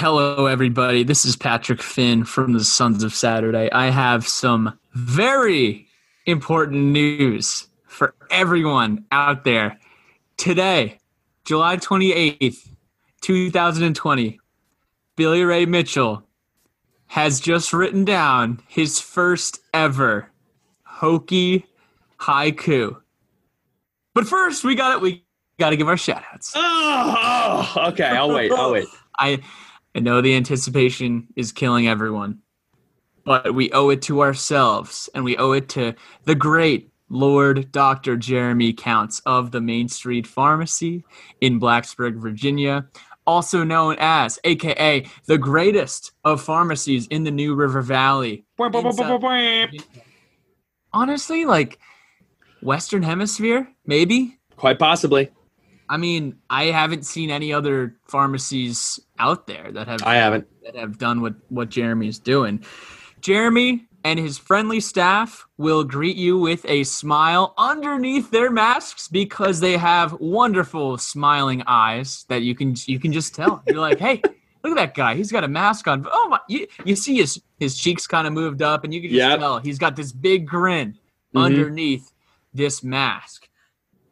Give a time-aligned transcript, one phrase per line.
[0.00, 1.02] Hello, everybody.
[1.02, 3.70] This is Patrick Finn from the Sons of Saturday.
[3.70, 5.88] I have some very
[6.24, 9.78] important news for everyone out there.
[10.38, 11.00] Today,
[11.44, 12.66] July 28th,
[13.20, 14.40] 2020,
[15.16, 16.22] Billy Ray Mitchell
[17.08, 20.30] has just written down his first ever
[20.88, 21.64] Hokie
[22.18, 22.96] haiku.
[24.14, 25.02] But first, we got it.
[25.02, 25.26] We
[25.58, 26.54] got to give our shout outs.
[26.56, 28.04] Oh, oh, okay.
[28.04, 28.50] I'll wait.
[28.50, 28.88] I'll wait.
[29.18, 29.42] I,
[29.94, 32.38] I know the anticipation is killing everyone,
[33.24, 35.94] but we owe it to ourselves and we owe it to
[36.24, 38.16] the great Lord Dr.
[38.16, 41.04] Jeremy Counts of the Main Street Pharmacy
[41.40, 42.86] in Blacksburg, Virginia,
[43.26, 48.44] also known as, aka the greatest of pharmacies in the New River Valley.
[50.92, 51.80] Honestly, like
[52.62, 54.38] Western Hemisphere, maybe.
[54.56, 55.30] Quite possibly.
[55.90, 60.76] I mean, I haven't seen any other pharmacies out there that have I haven't that
[60.76, 62.64] have done what what Jeremy's doing.
[63.20, 69.60] Jeremy and his friendly staff will greet you with a smile underneath their masks because
[69.60, 73.62] they have wonderful smiling eyes that you can you can just tell.
[73.66, 74.22] You're like, "Hey,
[74.64, 75.16] look at that guy.
[75.16, 78.32] He's got a mask on." Oh my, you, you see his his cheeks kind of
[78.32, 79.38] moved up and you can just Yep.
[79.40, 80.96] tell he's got this big grin
[81.34, 81.44] Mhm.
[81.44, 82.12] underneath
[82.54, 83.48] this mask.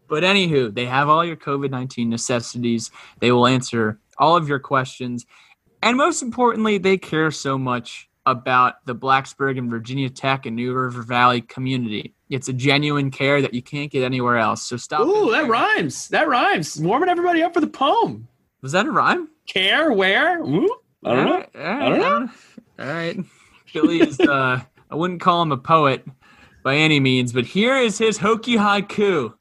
[0.08, 2.90] But anywho, they have all your COVID 19 necessities.
[3.20, 5.26] They will answer all of your questions.
[5.82, 10.74] And most importantly, they care so much about the Blacksburg and Virginia Tech and New
[10.74, 12.14] River Valley community.
[12.28, 14.62] It's a genuine care that you can't get anywhere else.
[14.62, 15.00] So stop.
[15.00, 16.08] Ooh, that rhymes.
[16.08, 16.78] That rhymes.
[16.80, 18.28] Warming everybody up for the poem.
[18.60, 19.28] Was that a rhyme?
[19.46, 20.40] Care where?
[20.40, 20.68] Ooh,
[21.04, 21.32] I don't know.
[21.32, 22.04] All right, I don't know.
[22.04, 22.30] all right.
[22.80, 23.18] All right.
[23.72, 26.04] Billy is, uh, I wouldn't call him a poet
[26.62, 29.32] by any means, but here is his hokey haiku.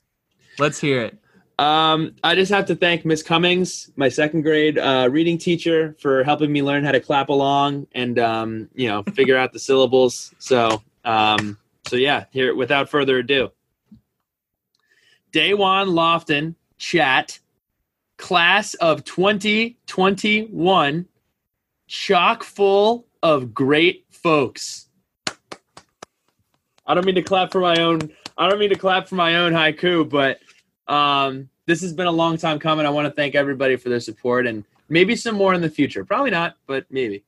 [0.60, 1.18] Let's hear it.
[1.60, 6.24] Um, I just have to thank Miss Cummings, my second grade uh, reading teacher, for
[6.24, 10.34] helping me learn how to clap along and um, you know figure out the syllables.
[10.40, 12.26] So, um, so yeah.
[12.32, 13.52] Here, without further ado,
[15.32, 17.40] Da'Wain Lofton chat
[18.18, 21.08] class of 2021
[21.88, 24.90] chock full of great folks.
[26.86, 28.12] I don't mean to clap for my own.
[28.38, 30.40] I don't mean to clap for my own haiku, but
[30.88, 32.86] um, this has been a long time coming.
[32.86, 36.06] I want to thank everybody for their support and maybe some more in the future.
[36.06, 37.24] Probably not, but maybe.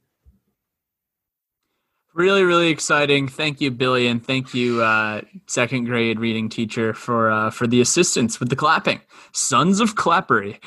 [2.14, 3.28] Really, really exciting.
[3.28, 7.82] Thank you, Billy, and thank you, uh, second grade reading teacher, for uh, for the
[7.82, 9.00] assistance with the clapping.
[9.32, 10.60] Sons of Clappery.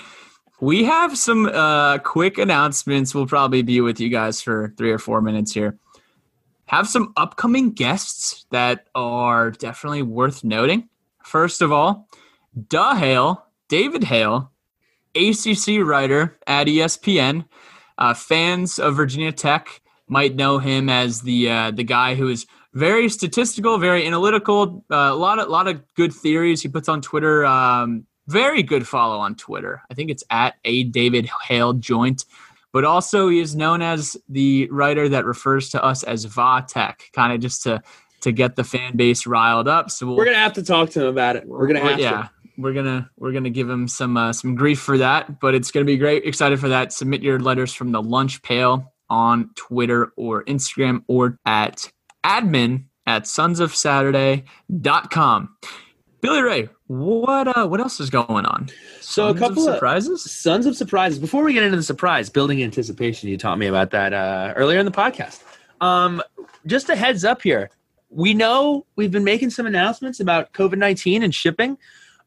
[0.61, 3.15] We have some uh, quick announcements.
[3.15, 5.77] We'll probably be with you guys for three or four minutes here.
[6.67, 10.89] Have some upcoming guests that are definitely worth noting.
[11.25, 12.09] First of all,
[12.69, 14.51] Duh Hale, David Hale,
[15.15, 17.47] ACC writer at ESPN.
[17.99, 22.47] Uh, fans of Virginia Tech might know him as the uh, the guy who is
[22.75, 24.85] very statistical, very analytical.
[24.91, 27.45] Uh, a lot of lot of good theories he puts on Twitter.
[27.45, 29.83] Um, very good follow on Twitter.
[29.91, 32.25] I think it's at a David Hale joint.
[32.73, 37.11] But also he is known as the writer that refers to us as Va Tech,
[37.13, 37.83] kind of just to
[38.23, 39.91] to get the fan base riled up.
[39.91, 41.47] So we'll, We're gonna have to talk to him about it.
[41.47, 42.29] We're gonna have yeah,
[42.63, 45.85] we're gonna we're gonna give him some uh, some grief for that, but it's gonna
[45.85, 46.25] be great.
[46.25, 46.93] Excited for that.
[46.93, 51.91] Submit your letters from the lunch pail on Twitter or Instagram or at
[52.25, 55.57] admin at sonsofsaturday.com.
[56.21, 58.69] Billy Ray, what uh what else is going on?
[59.01, 60.31] So a Sons of couple of surprises.
[60.31, 61.19] Sons of surprises.
[61.19, 64.79] Before we get into the surprise, building anticipation, you taught me about that uh, earlier
[64.79, 65.43] in the podcast.
[65.81, 66.23] Um,
[66.65, 67.71] just a heads up here.
[68.09, 71.77] We know we've been making some announcements about COVID 19 and shipping.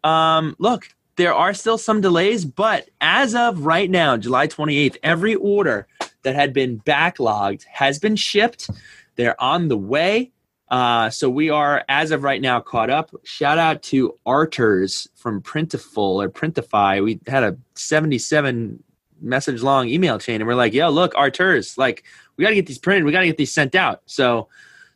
[0.05, 5.35] Um, look, there are still some delays, but as of right now, July 28th, every
[5.35, 5.88] order
[6.23, 8.69] that had been backlogged has been shipped.
[9.16, 10.31] They're on the way.
[10.69, 13.11] Uh, so we are, as of right now, caught up.
[13.23, 17.03] Shout out to Arters from Printiful or Printify.
[17.03, 18.83] We had a 77
[19.22, 22.03] message long email chain, and we're like, yo, look, Arters, like,
[22.35, 23.05] we got to get these printed.
[23.05, 24.02] We got to get these sent out.
[24.05, 24.49] So,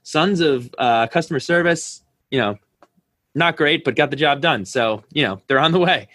[0.04, 2.58] sons of uh, customer service, you know,
[3.36, 4.66] not great, but got the job done.
[4.66, 6.08] So, you know, they're on the way.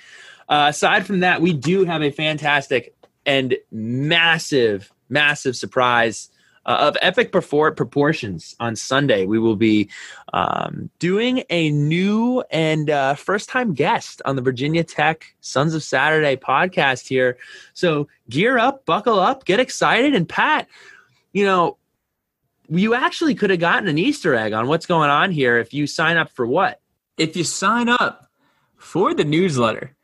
[0.48, 2.94] Uh, aside from that, we do have a fantastic
[3.24, 6.30] and massive, massive surprise
[6.66, 9.26] uh, of epic propor- proportions on Sunday.
[9.26, 9.90] We will be
[10.32, 15.82] um, doing a new and uh, first time guest on the Virginia Tech Sons of
[15.82, 17.36] Saturday podcast here.
[17.74, 20.14] So gear up, buckle up, get excited.
[20.14, 20.68] And Pat,
[21.32, 21.76] you know,
[22.68, 25.86] you actually could have gotten an Easter egg on what's going on here if you
[25.86, 26.80] sign up for what?
[27.16, 28.28] If you sign up
[28.76, 29.96] for the newsletter,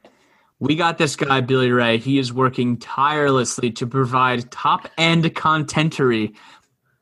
[0.61, 1.97] We got this guy, Billy Ray.
[1.97, 6.35] He is working tirelessly to provide top end contentery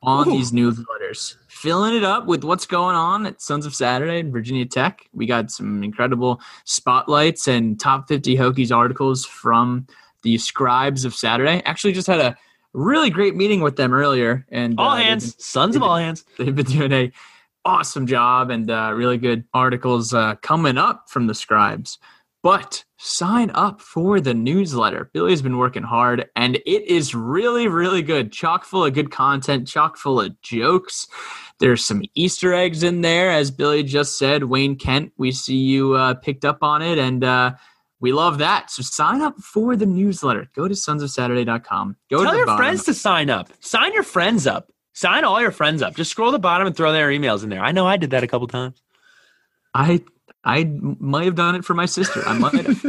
[0.00, 0.31] on Ooh.
[0.31, 4.64] these newsletters, filling it up with what's going on at Sons of Saturday and Virginia
[4.64, 5.08] Tech.
[5.12, 9.88] We got some incredible spotlights and top 50 Hokies articles from
[10.22, 11.61] the scribes of Saturday.
[11.64, 12.37] Actually, just had a
[12.75, 14.46] really great meeting with them earlier.
[14.50, 16.25] And all uh, hands, been, sons of all hands.
[16.38, 17.12] They've been doing a
[17.64, 21.99] awesome job and uh, really good articles uh, coming up from the scribes.
[22.43, 25.10] But sign up for the newsletter.
[25.12, 28.32] Billy's been working hard and it is really, really good.
[28.32, 31.08] Chock full of good content, chock full of jokes.
[31.58, 34.44] There's some Easter eggs in there, as Billy just said.
[34.44, 37.54] Wayne Kent, we see you uh, picked up on it, and uh,
[37.99, 38.70] we love that.
[38.70, 40.49] So sign up for the newsletter.
[40.54, 41.96] Go to sonsofsaturday.com.
[42.08, 42.58] Go Tell to your bottom.
[42.58, 43.49] friends to sign up.
[43.58, 44.70] Sign your friends up.
[44.99, 45.95] Sign all your friends up.
[45.95, 47.62] Just scroll the bottom and throw their emails in there.
[47.62, 48.83] I know I did that a couple times.
[49.73, 50.03] I
[50.43, 52.21] I might have done it for my sister.
[52.27, 52.85] I might have.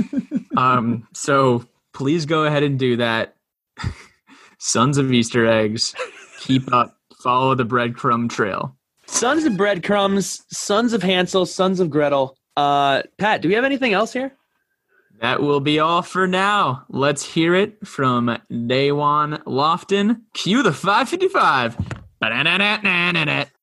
[0.58, 1.64] um, so
[1.94, 3.36] please go ahead and do that.
[4.58, 5.94] Sons of Easter eggs.
[6.40, 6.98] Keep up.
[7.22, 8.76] Follow the breadcrumb trail.
[9.06, 10.44] Sons of breadcrumbs.
[10.52, 11.46] Sons of Hansel.
[11.46, 12.36] Sons of Gretel.
[12.58, 14.36] Uh, Pat, do we have anything else here?
[15.22, 16.86] That will be all for now.
[16.90, 20.22] Let's hear it from Da'Wain Lofton.
[20.34, 21.99] Cue the 555.
[22.20, 23.59] Ba-na-na-na-na-na-na.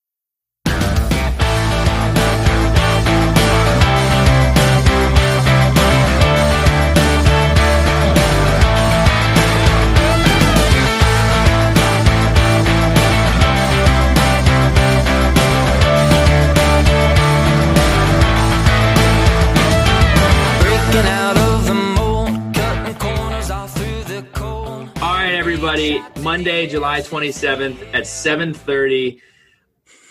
[26.21, 29.19] Monday, July 27th at 7:30.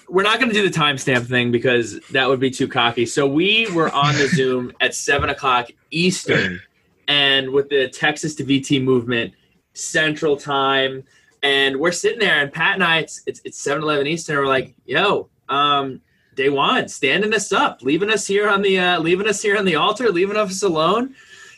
[0.08, 3.06] We're not going to do the timestamp thing because that would be too cocky.
[3.06, 6.60] So we were on the Zoom at seven o'clock Eastern,
[7.08, 9.34] and with the Texas to VT movement
[9.74, 11.04] Central Time,
[11.42, 14.36] and we're sitting there, and Pat and I, it's it's, it's 7-Eleven Eastern.
[14.36, 16.00] We're like, yo, um,
[16.36, 19.76] Da'Wain, standing us up, leaving us here on the uh, leaving us here on the
[19.76, 21.14] altar, leaving us alone.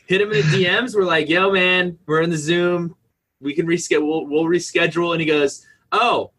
[0.07, 0.95] Hit him in the DMs.
[0.95, 2.97] We're like, yo, man, we're in the Zoom
[3.41, 4.07] we can reschedule.
[4.07, 5.13] We'll, we'll reschedule.
[5.13, 6.31] And he goes, oh,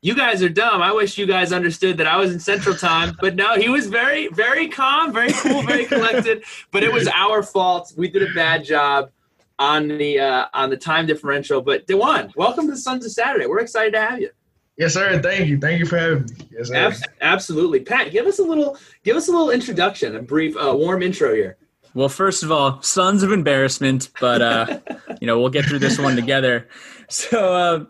[0.00, 0.80] you guys are dumb.
[0.80, 3.16] I wish you guys understood that I was in Central Time.
[3.20, 6.44] But no, he was very, very calm, very cool, very collected.
[6.70, 7.92] But it was our fault.
[7.96, 9.10] We did a bad job
[9.58, 11.60] on the uh, on the time differential.
[11.60, 13.46] But Da'Wain, welcome to the Sons of Saturday.
[13.46, 14.30] We're excited to have you.
[14.76, 15.20] Yes, sir.
[15.20, 15.58] Thank you.
[15.58, 16.48] Thank you for having me.
[16.52, 16.76] Yes, sir.
[16.76, 18.12] Ab- absolutely, Pat.
[18.12, 18.78] Give us a little.
[19.02, 21.56] Give us a little introduction, a brief, uh, warm intro here.
[21.94, 24.80] Well, first of all, sons of embarrassment, but uh,
[25.20, 26.68] you know we'll get through this one together.
[27.10, 27.84] So, uh,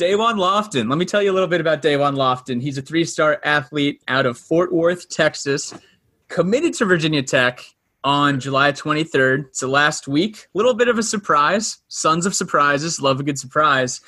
[0.00, 0.88] Da'Wain Lofton.
[0.88, 2.62] Let me tell you a little bit about Da'Wain Lofton.
[2.62, 5.74] He's a three-star athlete out of Fort Worth, Texas,
[6.28, 7.64] committed to Virginia Tech
[8.04, 9.46] on July 23rd.
[9.52, 11.78] So last week, a little bit of a surprise.
[11.88, 14.00] Sons of surprises, love a good surprise.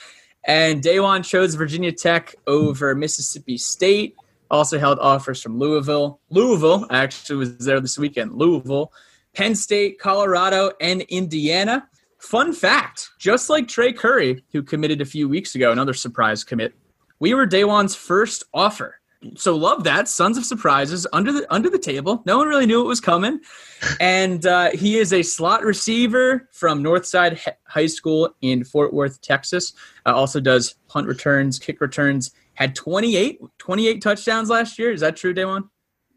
[0.45, 4.15] And Da'Wain chose Virginia Tech over Mississippi State.
[4.51, 6.21] Also held offers from Louisville.
[6.31, 8.33] Louisville, I actually was there this weekend.
[8.33, 8.93] Louisville
[9.35, 11.89] Penn State, Colorado, and Indiana.
[12.19, 16.75] Fun fact just like Trey Curry, who committed a few weeks ago, another surprise commit,
[17.19, 19.01] we were Da'Wain's first offer.
[19.37, 20.09] So love that.
[20.09, 22.23] Sons of surprises under the under the table.
[22.27, 23.41] No one really knew it was coming,
[24.01, 29.75] and uh, he is a slot receiver from Northside High School in Fort Worth, Texas.
[30.07, 32.33] Uh, also does punt returns, kick returns.
[32.55, 34.93] Had 28, 28 touchdowns last year.
[34.93, 35.69] Is that true, Da'Wain?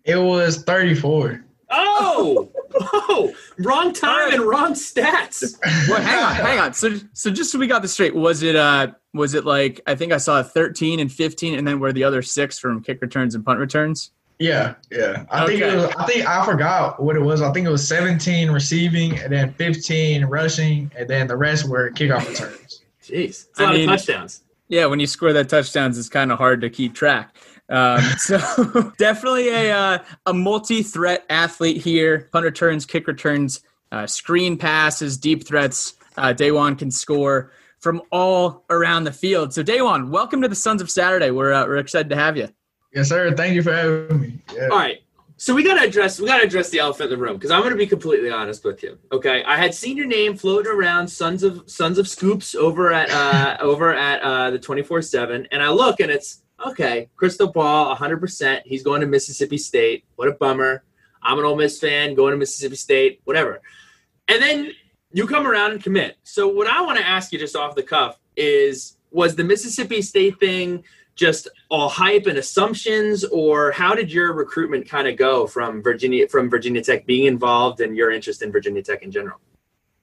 [0.03, 1.45] It was 34.
[1.69, 5.55] Oh, oh, wrong time and wrong stats.
[5.89, 6.73] Well, hang on, hang on.
[6.73, 9.95] So, so just so we got this straight, was it uh, was it like I
[9.95, 13.35] think I saw 13 and 15, and then were the other six from kick returns
[13.35, 14.11] and punt returns?
[14.39, 15.25] Yeah, yeah.
[15.29, 15.59] I okay.
[15.59, 15.95] think it was.
[15.97, 17.41] I think I forgot what it was.
[17.41, 21.91] I think it was 17 receiving, and then 15 rushing, and then the rest were
[21.91, 22.81] kickoff returns.
[23.03, 24.41] Jeez, it's a lot I mean, of touchdowns.
[24.67, 27.35] Yeah, when you score that touchdowns, it's kind of hard to keep track.
[27.69, 32.29] Um, so definitely a uh, a multi-threat athlete here.
[32.31, 35.93] Punt returns, kick returns, uh, screen passes, deep threats.
[36.17, 39.53] Uh, Da'Wain can score from all around the field.
[39.53, 41.31] So Da'Wain, welcome to the Sons of Saturday.
[41.31, 42.49] We're uh, we're excited to have you.
[42.93, 43.33] Yes, sir.
[43.35, 44.39] Thank you for having me.
[44.53, 44.69] Yeah.
[44.71, 45.01] All right.
[45.37, 47.75] So we gotta address we gotta address the elephant in the room because I'm gonna
[47.75, 48.97] be completely honest with you.
[49.11, 53.09] Okay, I had seen your name floating around Sons of Sons of Scoops over at
[53.09, 57.95] uh, over at uh, the 24 seven, and I look and it's okay, crystal ball,
[57.95, 58.61] 100%.
[58.65, 60.05] He's going to Mississippi State.
[60.15, 60.83] What a bummer.
[61.21, 63.61] I'm an Ole Miss fan, going to Mississippi State, whatever.
[64.27, 64.71] And then
[65.11, 66.17] you come around and commit.
[66.23, 70.01] So, what I want to ask you just off the cuff is was the Mississippi
[70.01, 70.83] State thing
[71.15, 76.27] just all hype and assumptions or how did your recruitment kind of go from Virginia
[76.27, 79.39] from Virginia Tech being involved and your interest in Virginia Tech in general?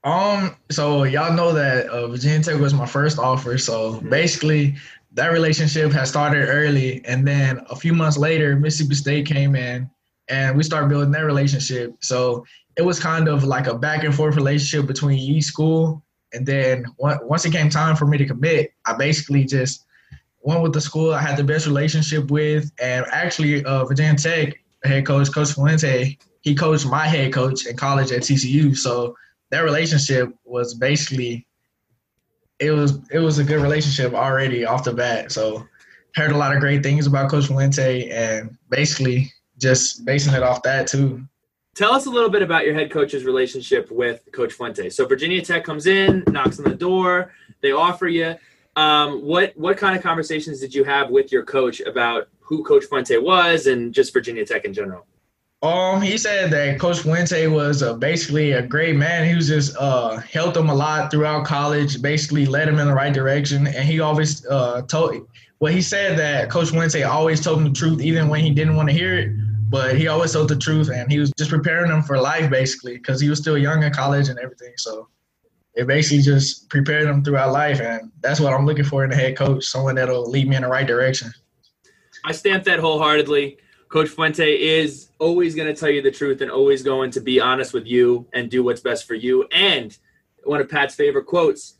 [0.04, 3.58] Um, so y'all know that uh, Virginia Tech was my first offer.
[3.58, 4.08] So mm-hmm.
[4.08, 4.76] basically,
[5.14, 9.90] that relationship had started early, and then a few months later, Mississippi State came in,
[10.28, 11.94] and we started building that relationship.
[12.00, 16.02] So it was kind of like a back and forth relationship between each school.
[16.32, 19.84] And then once it came time for me to commit, I basically just
[20.40, 22.70] went with the school I had the best relationship with.
[22.80, 27.76] And actually, uh, Virginia Tech head coach, Coach Fuente, he coached my head coach in
[27.76, 28.76] college at TCU.
[28.76, 29.14] So
[29.50, 31.46] that relationship was basically
[32.62, 35.32] it was it was a good relationship already off the bat.
[35.32, 35.66] So
[36.14, 40.62] heard a lot of great things about Coach Fuente and basically just basing it off
[40.62, 41.22] that too.
[41.74, 44.90] Tell us a little bit about your head coach's relationship with Coach Fuente.
[44.90, 48.36] So Virginia Tech comes in, knocks on the door, they offer you.
[48.76, 52.84] Um, what what kind of conversations did you have with your coach about who Coach
[52.84, 55.06] Fuente was and just Virginia Tech in general?
[55.62, 59.28] Um, he said that Coach Fuente was uh, basically a great man.
[59.28, 62.02] He was just uh, helped him a lot throughout college.
[62.02, 65.28] Basically, led him in the right direction, and he always uh, told.
[65.60, 68.74] Well, he said that Coach Fuente always told him the truth, even when he didn't
[68.74, 69.30] want to hear it.
[69.70, 72.94] But he always told the truth, and he was just preparing him for life, basically,
[72.94, 74.72] because he was still young in college and everything.
[74.76, 75.08] So
[75.74, 79.14] it basically just prepared him throughout life, and that's what I'm looking for in a
[79.14, 81.32] head coach, someone that'll lead me in the right direction.
[82.24, 83.58] I stamp that wholeheartedly.
[83.92, 87.38] Coach Fuente is always going to tell you the truth and always going to be
[87.38, 89.46] honest with you and do what's best for you.
[89.52, 89.94] And
[90.44, 91.74] one of Pat's favorite quotes,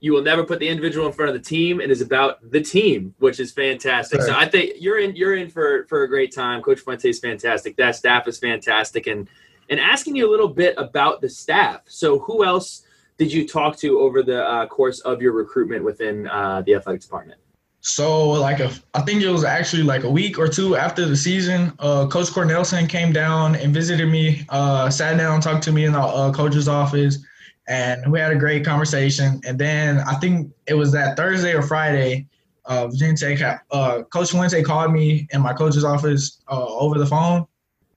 [0.00, 1.80] you will never put the individual in front of the team.
[1.80, 4.20] and is about the team, which is fantastic.
[4.20, 4.28] Right.
[4.28, 6.62] So I think you're in you're in for for a great time.
[6.62, 7.76] Coach Fuente is fantastic.
[7.76, 9.06] That staff is fantastic.
[9.06, 9.28] And
[9.68, 11.82] and asking you a little bit about the staff.
[11.84, 12.86] So who else
[13.18, 17.02] did you talk to over the uh, course of your recruitment within uh, the athletic
[17.02, 17.38] department?
[17.88, 21.16] So like a, I think it was actually like a week or two after the
[21.16, 25.86] season, uh, Coach Cornelsen came down and visited me, uh, sat down, talked to me
[25.86, 27.18] in the uh, coach's office,
[27.66, 29.40] and we had a great conversation.
[29.46, 32.26] And then I think it was that Thursday or Friday,
[32.66, 37.06] uh, Virginia Tech, uh, Coach Fuente called me in my coach's office uh, over the
[37.06, 37.46] phone,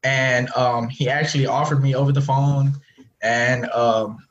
[0.03, 2.71] and um, he actually offered me over the phone,
[3.21, 4.25] and um,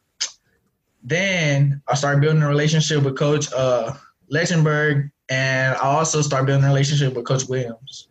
[1.03, 3.93] then I started building a relationship with Coach uh,
[4.33, 8.09] Lechtenberg and I also started building a relationship with Coach Williams,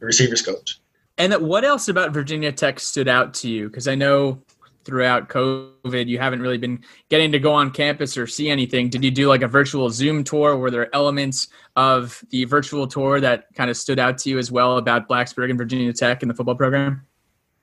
[0.00, 0.80] the receivers coach.
[1.16, 3.68] And what else about Virginia Tech stood out to you?
[3.68, 4.42] Because I know
[4.84, 8.88] throughout COVID, you haven't really been getting to go on campus or see anything.
[8.90, 10.56] Did you do like a virtual Zoom tour?
[10.56, 14.52] Were there elements of the virtual tour that kind of stood out to you as
[14.52, 17.06] well about Blacksburg and Virginia Tech and the football program?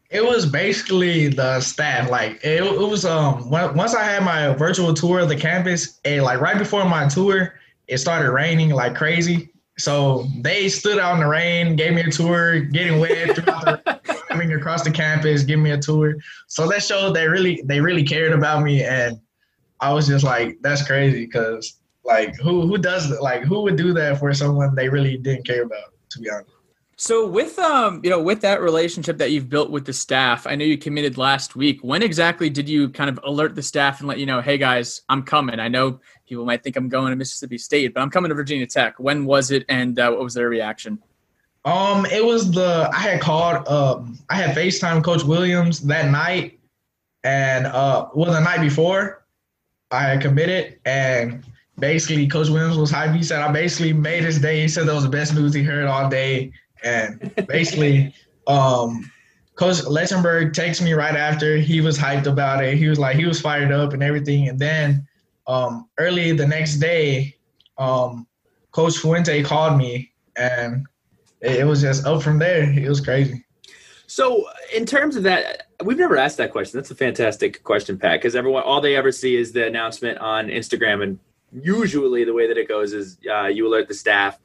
[0.09, 2.09] It was basically the staff.
[2.09, 6.23] Like it, it was um once I had my virtual tour of the campus, and
[6.23, 7.55] like right before my tour,
[7.93, 9.49] it started raining like crazy.
[9.77, 13.99] So they stood out in the rain, gave me a tour, getting wet throughout the
[14.29, 16.15] coming across the campus, giving me a tour.
[16.47, 19.19] So that showed they really they really cared about me, and
[19.79, 23.93] I was just like, that's crazy because like who who does like who would do
[23.93, 25.93] that for someone they really didn't care about?
[26.11, 26.52] To be honest.
[27.03, 30.55] So with um, you know, with that relationship that you've built with the staff, I
[30.55, 31.81] know you committed last week.
[31.81, 35.01] When exactly did you kind of alert the staff and let you know, hey guys,
[35.09, 35.59] I'm coming?
[35.59, 38.65] I know people might think I'm going to Mississippi State, but I'm coming to Virginia
[38.65, 38.97] Tech.
[38.99, 40.97] When was it, and uh, what was their reaction?
[41.65, 43.67] Um, it was the I had called.
[43.67, 46.57] Um, I had Facetime Coach Williams that night,
[47.25, 49.25] and uh, well, the night before,
[49.91, 51.43] I had committed, and
[51.77, 53.13] basically Coach Williams was hyped.
[53.13, 54.61] He said I basically made his day.
[54.61, 58.13] He said that was the best news he heard all day and basically,
[58.47, 59.09] um,
[59.55, 61.57] Coach Lechtenberg texted me right after.
[61.57, 62.77] He was hyped about it.
[62.77, 64.49] He was like, he was fired up and everything.
[64.49, 65.07] And then
[65.47, 67.35] um, early the next day,
[67.77, 68.27] um,
[68.71, 70.87] Coach Fuente called me, and
[71.41, 72.63] it was just up from there.
[72.71, 73.45] It was crazy.
[74.07, 76.79] So, in terms of that, we've never asked that question.
[76.79, 80.47] That's a fantastic question, Pat, because everyone, all they ever see is the announcement on
[80.47, 81.19] Instagram, and
[81.51, 84.39] usually the way that it goes is uh, you alert the staff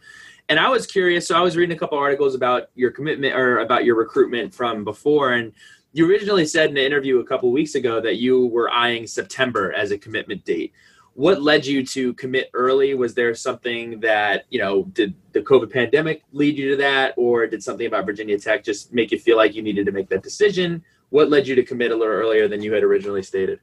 [0.48, 1.26] and I was curious.
[1.26, 4.84] So I was reading a couple articles about your commitment or about your recruitment from
[4.84, 5.52] before, and
[5.92, 9.72] you originally said in an interview a couple weeks ago that you were eyeing September
[9.72, 10.72] as a commitment date.
[11.14, 12.94] What led you to commit early?
[12.94, 14.84] Was there something that you know?
[14.84, 18.92] Did the COVID pandemic lead you to that, or did something about Virginia Tech just
[18.92, 20.84] make you feel like you needed to make that decision?
[21.10, 23.58] What led you to commit a little earlier than you had originally stated?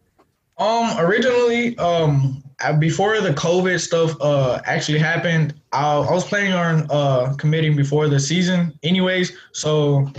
[0.58, 2.42] Um, originally, um,
[2.80, 8.08] before the COVID stuff uh actually happened, I, I was planning on uh committing before
[8.08, 9.34] the season, anyways.
[9.52, 10.10] So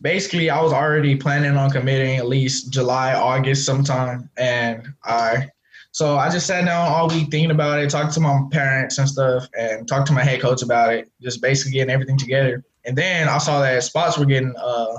[0.00, 5.48] basically, I was already planning on committing at least July, August, sometime, and I.
[5.90, 9.08] So I just sat down all week thinking about it, talked to my parents and
[9.08, 11.10] stuff, and talked to my head coach about it.
[11.20, 12.64] Just basically getting everything together.
[12.84, 14.98] And then I saw that spots were getting uh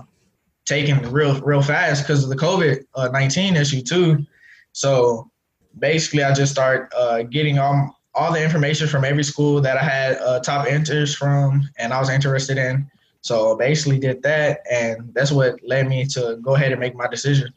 [0.65, 4.25] taken real real fast because of the COVID uh, nineteen issue too.
[4.73, 5.31] So
[5.79, 9.83] basically, I just start uh, getting all all the information from every school that I
[9.83, 12.87] had uh, top enters from, and I was interested in.
[13.21, 17.07] So basically, did that, and that's what led me to go ahead and make my
[17.07, 17.53] decision.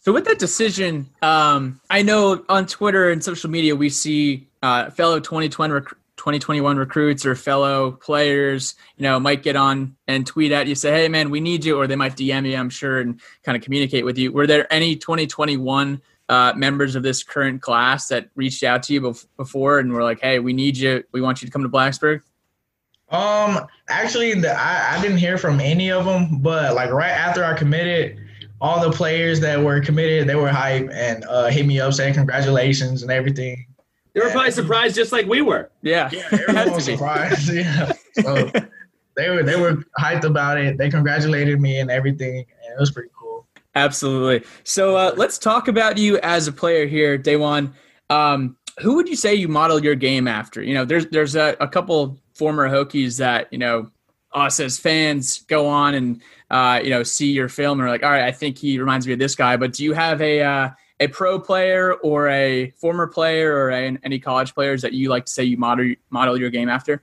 [0.00, 4.90] So with that decision, um, I know on Twitter and social media we see uh,
[4.90, 10.52] fellow 2020 rec- 2021 recruits or fellow players, you know, might get on and tweet
[10.52, 13.00] at you, say, "Hey, man, we need you," or they might DM you, I'm sure,
[13.00, 14.32] and kind of communicate with you.
[14.32, 19.00] Were there any 2021 uh, members of this current class that reached out to you
[19.00, 21.04] bef- before and were like, "Hey, we need you.
[21.12, 22.22] We want you to come to Blacksburg"?
[23.10, 27.44] Um, actually, the, I, I didn't hear from any of them, but like right after
[27.44, 28.18] I committed,
[28.60, 32.14] all the players that were committed, they were hype and uh, hit me up saying
[32.14, 33.66] congratulations and everything.
[34.16, 35.70] They were probably surprised, just like we were.
[35.82, 37.50] Yeah, Yeah, everyone was surprised.
[37.52, 38.50] Yeah, so
[39.16, 40.78] they were they were hyped about it.
[40.78, 43.46] They congratulated me and everything, and it was pretty cool.
[43.74, 44.48] Absolutely.
[44.64, 47.74] So uh, let's talk about you as a player here, Da'Wain.
[48.08, 50.62] Um, who would you say you model your game after?
[50.62, 53.90] You know, there's there's a, a couple former Hokies that you know
[54.32, 58.02] us as fans go on and uh, you know see your film and are like,
[58.02, 59.58] all right, I think he reminds me of this guy.
[59.58, 63.98] But do you have a uh, a pro player or a former player or a,
[64.02, 67.02] any college players that you like to say you model model your game after?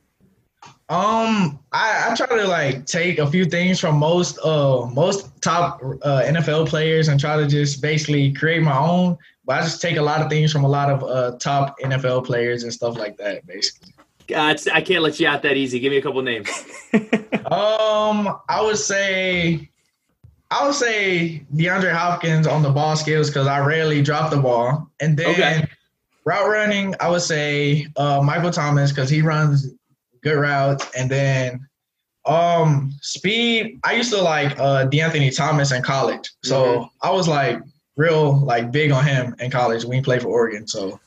[0.89, 5.81] Um, I, I try to like take a few things from most uh most top
[5.83, 9.17] uh, NFL players and try to just basically create my own.
[9.45, 12.25] But I just take a lot of things from a lot of uh, top NFL
[12.25, 13.93] players and stuff like that, basically.
[14.33, 15.79] Uh, I can't let you out that easy.
[15.79, 16.49] Give me a couple names.
[17.43, 19.69] Um, I would say,
[20.53, 24.87] I would say DeAndre Hopkins on the ball skills because I rarely drop the ball,
[24.99, 25.67] and then Okay.
[26.25, 29.67] route running, I would say uh, Michael Thomas because he runs
[30.21, 31.67] good routes, and then
[32.25, 33.79] um speed.
[33.83, 37.59] I used to like uh De'Anthony Thomas in college, so I was like
[37.97, 40.67] real like big on him in college when he played for Oregon.
[40.67, 40.99] So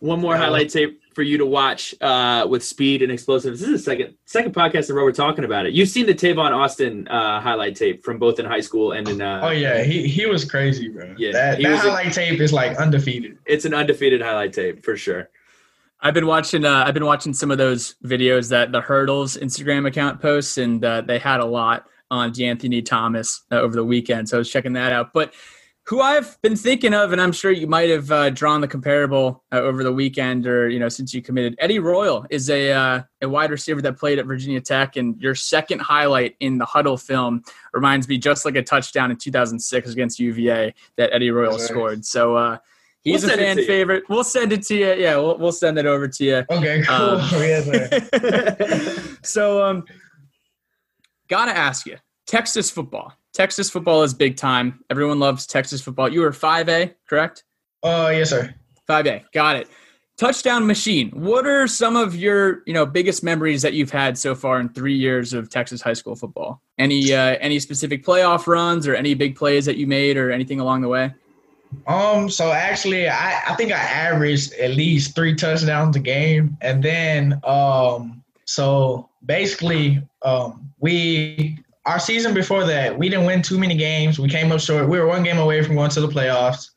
[0.00, 3.58] One more highlight tape for you to watch uh, with speed and explosiveness.
[3.58, 5.72] This is the second second podcast in a row we're talking about it.
[5.72, 9.20] You've seen the Tavon Austin uh, highlight tape from both in high school and in.
[9.20, 11.16] Uh, oh yeah, he he was crazy, bro.
[11.18, 13.36] Yeah, that, that was a- highlight tape is like undefeated.
[13.46, 15.28] It's an undefeated highlight tape for sure.
[16.00, 16.64] I've been watching.
[16.64, 20.84] Uh, I've been watching some of those videos that the Hurdles Instagram account posts, and
[20.84, 24.28] uh, they had a lot on De'Anthony Thomas uh, over the weekend.
[24.28, 25.12] So I was checking that out.
[25.12, 25.34] But
[25.88, 29.42] who I've been thinking of, and I'm sure you might have uh, drawn the comparable
[29.50, 31.56] uh, over the weekend, or you know, since you committed.
[31.58, 35.34] Eddie Royal is a uh, a wide receiver that played at Virginia Tech, and your
[35.34, 40.20] second highlight in the Hudl film reminds me just like a touchdown in 2006 against
[40.20, 41.66] UVA that Eddie Royal sir.
[41.66, 42.04] scored.
[42.04, 42.36] So.
[42.36, 42.58] Uh,
[43.02, 44.02] He's We'll a fan favorite.
[44.08, 44.92] We'll send it to you.
[44.92, 46.44] Yeah, we'll, we'll send it over to you.
[46.50, 46.94] Okay, cool.
[46.94, 47.20] Um,
[49.22, 49.84] so um
[51.28, 51.96] gotta ask you
[52.26, 54.80] texas football texas football is big time.
[54.90, 56.12] Everyone loves texas football.
[56.12, 57.44] You were 5a correct?
[57.84, 58.52] Uh, yes, sir.
[58.88, 59.68] 5a got it.
[60.16, 61.10] Touchdown machine.
[61.10, 64.68] What are some of your you know biggest memories that you've had so far in
[64.70, 66.60] three years of texas high school football?
[66.78, 70.58] Any uh, any specific playoff runs or any big plays that you made or anything
[70.58, 71.14] along the way?
[71.86, 76.82] Um, so actually, I, I think I averaged at least three touchdowns a game, and
[76.82, 83.74] then um, so basically, um, we our season before that we didn't win too many
[83.74, 84.18] games.
[84.18, 84.88] We came up short.
[84.88, 86.70] We were one game away from going to the playoffs.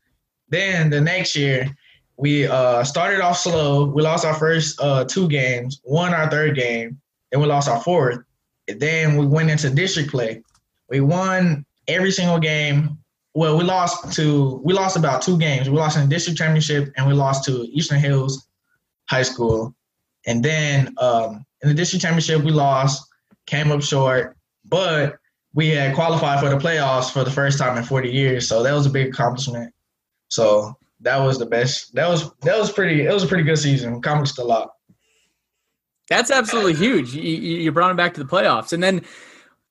[0.50, 1.70] Then the next year,
[2.18, 3.86] we uh started off slow.
[3.86, 7.00] We lost our first uh two games, won our third game,
[7.32, 8.20] then we lost our fourth.
[8.68, 10.42] Then we went into district play.
[10.90, 12.98] We won every single game
[13.34, 15.70] well, we lost to we lost about two games.
[15.70, 18.48] We lost in the district championship and we lost to Eastern Hills
[19.10, 19.74] High School.
[20.26, 23.08] And then um, in the district championship, we lost,
[23.46, 24.36] came up short,
[24.72, 25.20] but
[25.54, 28.48] we had qualified for the playoffs for the first time in 40 years.
[28.48, 29.72] So that was a big accomplishment.
[30.30, 31.94] So that was the best.
[31.94, 33.06] That was that was pretty.
[33.06, 33.94] It was a pretty good season.
[33.94, 34.72] Accomplished a lot.
[36.10, 37.14] That's absolutely huge.
[37.14, 39.02] You, you brought him back to the playoffs, and then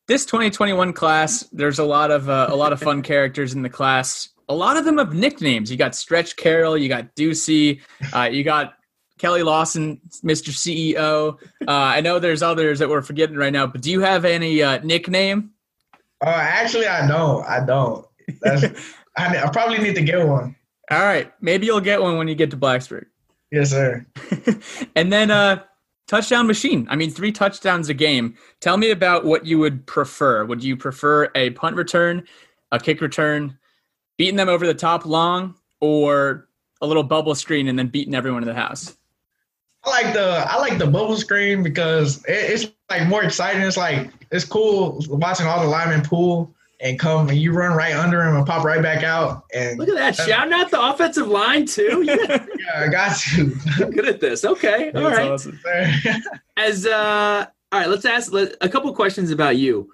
[0.07, 1.49] this 2021 class.
[1.53, 4.29] There's a lot of uh, a lot of fun characters in the class.
[4.49, 5.71] A lot of them have nicknames.
[5.71, 7.81] You got Stretch Carroll, you got Ducey,
[8.13, 8.75] uh, you got
[9.21, 10.51] Keli Lawson, Mr.
[10.51, 11.39] CEO.
[11.67, 14.63] Uh, I know there's others that we're forgetting right now, but do you have any
[14.63, 15.51] uh, nickname?
[16.25, 17.45] Uh, actually, I don't.
[17.47, 18.07] I don't.
[18.45, 18.75] I,
[19.17, 20.57] I probably need to get one.
[20.91, 23.07] All right, maybe you'll get one when you get to Blacksburg.
[23.53, 24.07] Yes, sir.
[24.97, 25.63] and then uh
[26.09, 26.87] touchdown machine.
[26.91, 28.37] I mean, three touchdowns a game.
[28.61, 30.45] Tell me about what you would prefer.
[30.45, 32.25] Would you prefer a punt return,
[32.73, 33.59] a kick return,
[34.19, 36.49] beating them over the top long, or
[36.81, 38.97] a little bubble screen and then beating everyone in the house?
[39.85, 43.63] I like the I like the bubble screen because it, it's like more exciting.
[43.63, 47.95] It's like it's cool watching all the linemen pull and come and you run right
[47.95, 49.45] under him and pop right back out.
[49.55, 50.17] And Look at that.
[50.17, 52.03] Shouting out the offensive line, too.
[52.03, 52.15] Yeah.
[52.59, 53.55] yeah, I got you.
[53.79, 54.45] I'm Good at this.
[54.45, 54.91] Okay.
[54.93, 55.31] All That's right.
[55.31, 55.61] awesome.
[56.57, 59.93] As uh all right, let's ask let, a couple questions about you.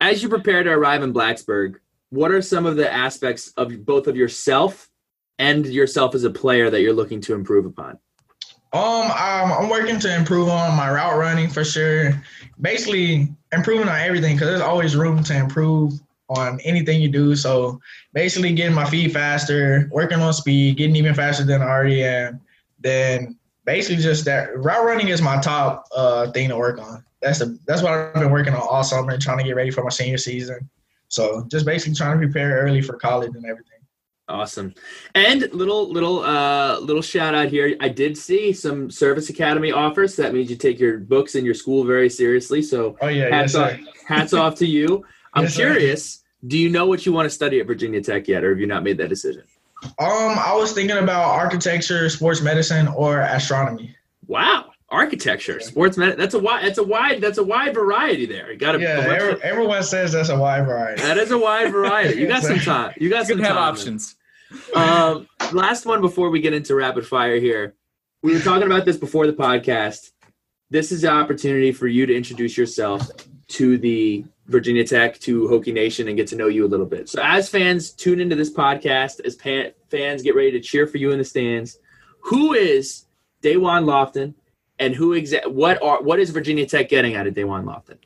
[0.00, 1.76] As you prepare to arrive in Blacksburg,
[2.10, 4.90] what are some of the aspects of both of yourself
[5.38, 7.98] and yourself as a player that you're looking to improve upon?
[8.72, 12.12] Um, I'm, I'm working to improve on my route running for sure.
[12.60, 15.92] Basically, improving on everything because there's always room to improve
[16.30, 17.36] on anything you do.
[17.36, 17.80] So,
[18.14, 22.40] basically, getting my feet faster, working on speed, getting even faster than I already am.
[22.80, 27.04] Then, basically, just that route running is my top uh, thing to work on.
[27.20, 29.84] That's the that's what I've been working on all summer, trying to get ready for
[29.84, 30.68] my senior season.
[31.08, 33.71] So, just basically trying to prepare early for college and everything.
[34.32, 34.74] Awesome.
[35.14, 37.76] And little little uh little shout out here.
[37.80, 40.14] I did see some service academy offers.
[40.14, 42.62] So that means you take your books and your school very seriously.
[42.62, 43.80] So Oh yeah, hats yes, off sir.
[44.08, 45.04] hats off to you.
[45.34, 45.72] I'm Yes, sir.
[45.74, 48.58] curious, do you know what you want to study at Virginia Tech yet, or have
[48.60, 49.44] you not made that decision?
[49.84, 53.94] Um, I was thinking about architecture, sports medicine, or astronomy.
[54.26, 54.66] Wow.
[54.88, 58.52] Architecture, sports med that's a wide that's a wide that's a wide variety there.
[58.52, 61.00] You got a, Yeah, a bunch of- every, everyone says that's a wide variety.
[61.02, 62.20] that is a wide variety.
[62.20, 62.92] You got some time.
[62.98, 63.70] You got You some can have time.
[63.72, 64.16] options.
[64.74, 67.74] Um, last one before we get into rapid fire here.
[68.22, 70.10] We were talking about this before the podcast.
[70.70, 73.10] This is an opportunity for you to introduce yourself
[73.48, 77.08] to the Virginia Tech, to Hokie Nation, and get to know you a little bit.
[77.08, 80.98] So, as fans tune into this podcast, as pa- fans get ready to cheer for
[80.98, 81.78] you in the stands,
[82.20, 83.06] who is
[83.42, 84.34] Da'Wain Lofton,
[84.78, 87.98] and who exa- what are what is Virginia Tech getting out of Da'Wain Lofton?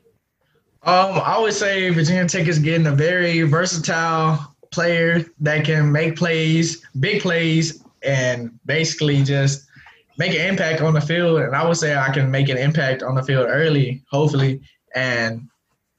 [0.83, 6.15] Um, I would say Virginia Tech is getting a very versatile player that can make
[6.15, 9.67] plays, big plays, and basically just
[10.17, 11.41] make an impact on the field.
[11.41, 14.61] And I would say I can make an impact on the field early, hopefully.
[14.95, 15.47] And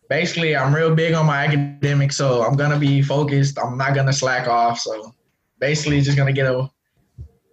[0.09, 3.59] basically, I'm real big on my academics, so I'm gonna be focused.
[3.59, 4.78] I'm not gonna slack off.
[4.81, 5.14] So
[5.59, 6.68] basically, just gonna get a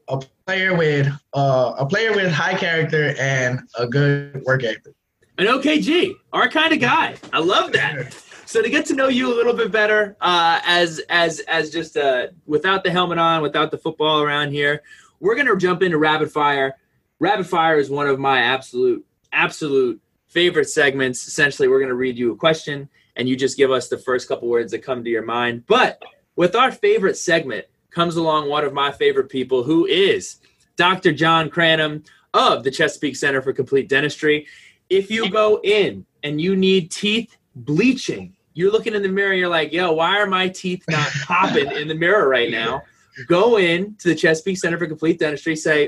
[0.07, 4.93] a player with uh, a player with high character and a good work ethic.
[5.37, 7.15] An OKG, our kind of guy.
[7.33, 8.13] I love that.
[8.47, 11.97] So to get to know you a little bit better, uh, as as as just
[11.97, 14.83] uh, without the helmet on, without the football around here,
[15.19, 16.75] we're gonna jump into rapid fire.
[17.19, 21.27] Rapid fire is one of my absolute absolute favorite segments.
[21.27, 24.47] Essentially, we're gonna read you a question, and you just give us the first couple
[24.47, 25.65] words that come to your mind.
[25.65, 26.01] But
[26.35, 30.37] with our favorite segment comes along one of my favorite people, who is
[30.75, 31.13] Dr.
[31.13, 32.03] John Cranham
[32.33, 34.45] of the Chesapeake Center for Complete Dentistry.
[34.89, 39.49] If you go in and you need teeth bleaching, you're looking in the mirror, you're
[39.49, 42.81] like, yo, why are my teeth not popping in the mirror right now?
[43.27, 45.87] Go in to the Chesapeake Center for Complete Dentistry, say,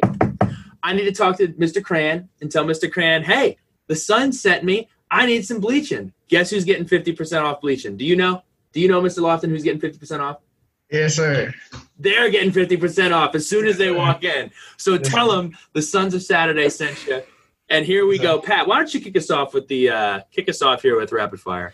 [0.84, 1.84] I need to talk to Mr.
[1.84, 2.92] Cran and tell Mr.
[2.92, 4.90] Cran, hey, the sun sent me.
[5.10, 6.14] I need some bleaching.
[6.28, 7.98] Guess who's getting 50% off bleaching?
[7.98, 8.44] Do you know?
[8.74, 9.20] Do you know, Mr.
[9.20, 10.38] Lofton, who's getting 50% off?
[10.92, 11.54] Yes, sir.
[12.00, 14.52] They're getting 50% off as soon as they walk in.
[14.78, 17.22] So tell them the Sons of Saturday sent you.
[17.70, 18.40] And here we go.
[18.40, 21.12] Pat, why don't you kick us off with the uh, kick us off here with
[21.12, 21.74] rapid fire?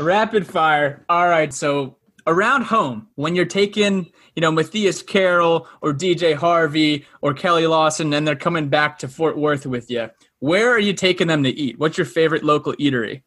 [0.00, 1.04] Rapid fire.
[1.08, 1.54] All right.
[1.54, 1.96] So
[2.26, 8.12] around home, when you're taking, you know, Matthias Carroll or DJ Harvey or Keli Lawson,
[8.12, 11.50] and they're coming back to Fort Worth with you, where are you taking them to
[11.50, 11.78] eat?
[11.78, 13.22] What's your favorite local eatery?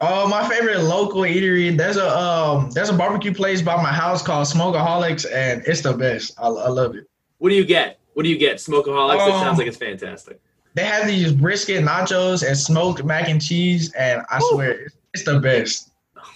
[0.00, 1.76] Uh, my favorite local eatery.
[1.76, 5.92] There's a um, there's a barbecue place by my house called Smokeaholics, and it's the
[5.92, 6.32] best.
[6.38, 7.06] I, I love it.
[7.38, 8.00] What do you get?
[8.14, 8.56] What do you get?
[8.56, 9.16] Smokeaholics?
[9.16, 10.40] it sounds Um, like it's fantastic.
[10.74, 14.50] They have these brisket nachos and smoked mac and cheese, and I Ooh.
[14.50, 15.90] swear it's, it's the best.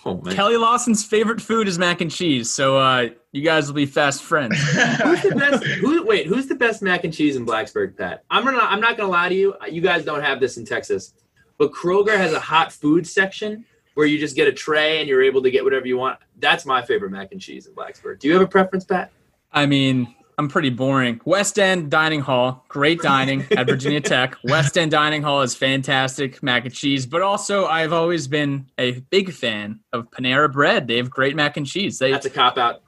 [0.04, 0.34] Oh man.
[0.34, 2.50] Keli Lawson's favorite food is mac and cheese.
[2.50, 4.56] So uh, you guys will be fast friends.
[5.02, 5.64] Who's the best?
[5.64, 8.24] Who, wait, who's the best mac and cheese in Blacksburg, Pat?
[8.30, 8.58] I'm gonna.
[8.58, 9.54] I'm not gonna lie to you.
[9.68, 11.14] You guys don't have this in Texas,
[11.58, 15.22] but Kroger has a hot food section where you just get a tray and you're
[15.22, 16.20] able to get whatever you want.
[16.38, 18.20] That's my favorite mac and cheese in Blacksburg.
[18.20, 19.10] Do you have a preference, Pat?
[19.52, 21.20] I mean, I'm pretty boring.
[21.24, 24.36] West End Dining Hall, great dining at Virginia Tech.
[24.44, 28.92] West End Dining Hall is fantastic mac and cheese, but also I've always been a
[29.10, 30.86] big fan of Panera Bread.
[30.86, 31.98] They have great mac and cheese.
[31.98, 32.82] They, That's a cop out.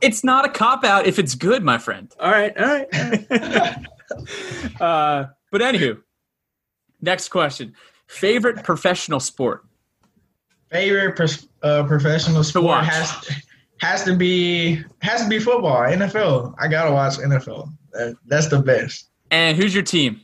[0.00, 2.12] it's not a cop out if it's good, my friend.
[2.18, 2.88] All right, all right.
[2.92, 3.76] all right.
[4.80, 6.00] Uh, but anywho,
[7.00, 7.74] next question:
[8.06, 9.64] favorite professional sport?
[10.70, 12.86] favorite pros- uh, professional sport watch.
[12.86, 13.30] has
[13.78, 15.78] has to be has to be football.
[15.80, 16.54] NFL.
[16.58, 17.70] I gotta watch NFL.
[17.92, 19.10] That, that's the best.
[19.30, 20.20] And who's your team?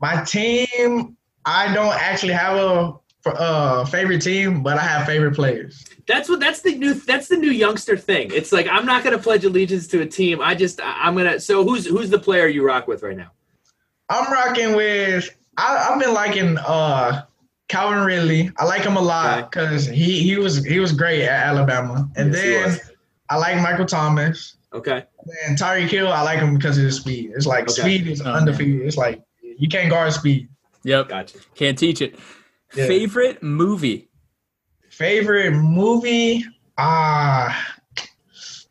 [0.00, 1.16] My team.
[1.46, 5.84] I don't actually have a uh, favorite team, but I have favorite players.
[6.06, 6.40] That's what.
[6.40, 6.94] That's the new.
[6.94, 8.30] That's the new youngster thing.
[8.32, 10.40] It's like I'm not gonna pledge allegiance to a team.
[10.40, 10.80] I just.
[10.80, 11.40] I- I'm gonna.
[11.40, 13.30] So who's who's the player you rock with right now?
[14.08, 15.34] I'm rocking with.
[15.56, 17.22] I, I've been liking uh,
[17.70, 18.50] Calvin Ridley.
[18.56, 22.08] I like him a lot because he he was he was great at Alabama.
[22.16, 22.96] And Yes, then.
[23.28, 24.56] I like Michael Thomas.
[24.72, 25.04] Okay.
[25.46, 27.30] And Tyreek Hill, I like him because of his speed.
[27.34, 27.80] It's like Okay.
[27.82, 28.86] speed is Oh, undefeated.
[28.86, 30.48] It's like you can't guard speed.
[30.82, 31.08] Yep.
[31.10, 31.38] Gotcha.
[31.54, 32.18] Can't teach it.
[32.74, 32.86] Yeah.
[32.86, 34.08] Favorite movie?
[34.90, 36.44] Favorite movie?
[36.76, 37.76] Ah,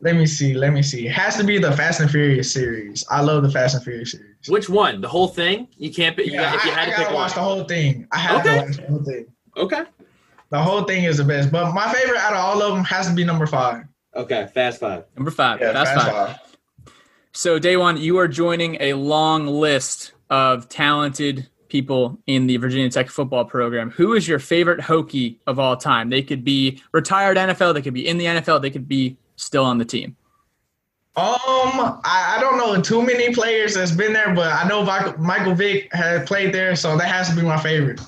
[0.01, 0.53] let me see.
[0.53, 1.07] Let me see.
[1.07, 3.05] It has to be the Fast and Furious series.
[3.09, 4.35] I love the Fast and Furious series.
[4.47, 5.01] Which one?
[5.01, 5.67] The whole thing?
[5.77, 6.15] You can't.
[6.15, 7.63] pick- You Yeah, got, if you I, had I to gotta pick watch the whole
[7.65, 8.07] thing.
[8.12, 8.59] I have Okay.
[8.59, 9.25] to watch the whole thing.
[9.57, 9.83] Okay.
[10.51, 11.51] The whole thing is the best.
[11.51, 13.83] But my favorite out of all of them has to be number five.
[14.15, 14.47] Okay.
[14.53, 15.03] Fast five.
[15.15, 15.59] Number five.
[15.62, 16.38] Yeah, Fast, five.
[17.33, 23.09] So, Da'Wain, you are joining a long list of talented people in the Virginia Tech
[23.09, 23.91] football program.
[23.91, 26.09] Who is your favorite Hokie of all time?
[26.09, 29.65] They could be retired NFL, they could be in the NFL, they could be still
[29.65, 30.15] on the team.
[31.15, 35.17] Um, I, I don't know too many players that's been there, but I know Michael,
[35.17, 37.99] Michael Vick had played there, so that has to be my favorite.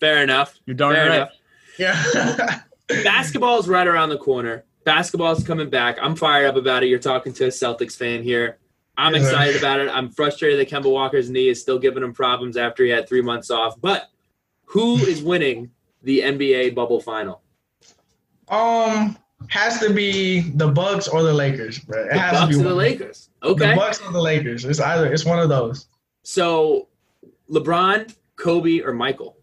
[0.00, 0.58] Fair enough.
[0.66, 1.16] You're darn Fair right.
[1.16, 1.30] enough.
[1.78, 2.60] Yeah.
[3.04, 4.64] Basketball is right around the corner.
[4.84, 5.96] Basketball is coming back.
[6.00, 6.88] I'm fired up about it.
[6.88, 8.58] You're talking to a Celtics fan here.
[8.96, 9.20] I'm Yeah.
[9.20, 9.88] excited about it.
[9.88, 13.22] I'm frustrated that Kemba Walker's knee is still giving him problems after he had three
[13.22, 13.80] months off.
[13.80, 14.08] But
[14.64, 15.70] who is winning
[16.02, 17.42] the NBA bubble final?
[18.48, 22.02] um, has to be the Bucks or the Lakers, bro.
[22.04, 22.74] It The has Bucks to or be the.
[22.74, 23.30] Lakers.
[23.42, 24.64] The Bucks or the Lakers.
[24.64, 25.10] It's either.
[25.12, 25.86] It's one of those.
[26.24, 26.88] So
[27.50, 29.36] LeBron, Kobe, or Michael?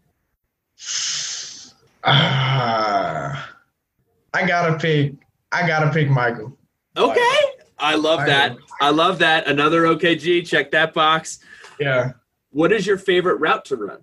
[2.03, 3.49] Ah,
[4.34, 5.13] I gotta pick.
[5.51, 6.58] I gotta pick Michael.
[6.97, 7.39] Okay.
[7.79, 8.58] I love that.
[8.81, 9.47] I love that.
[9.47, 10.45] Another OKG.
[10.47, 11.39] Check that box.
[11.79, 12.13] Yeah.
[12.51, 13.99] What is your favorite route to run?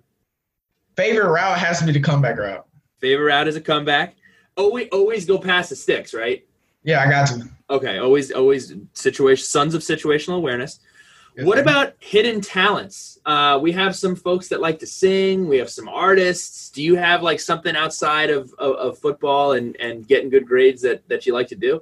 [0.95, 2.65] Favorite route has to be the comeback route.
[2.99, 4.15] Favorite route is a comeback.
[4.55, 6.45] Always, always go past the sticks, right?
[6.83, 7.43] Yeah, I got you.
[7.69, 9.45] Okay, always, always situation.
[9.45, 10.79] Sons of situational awareness.
[11.39, 13.17] What about hidden talents?
[13.25, 15.47] Uh, we have some folks that like to sing.
[15.47, 16.69] We have some artists.
[16.69, 20.83] Do you have like something outside of, of, of football and, and getting good grades
[20.83, 21.81] that, that you like to do?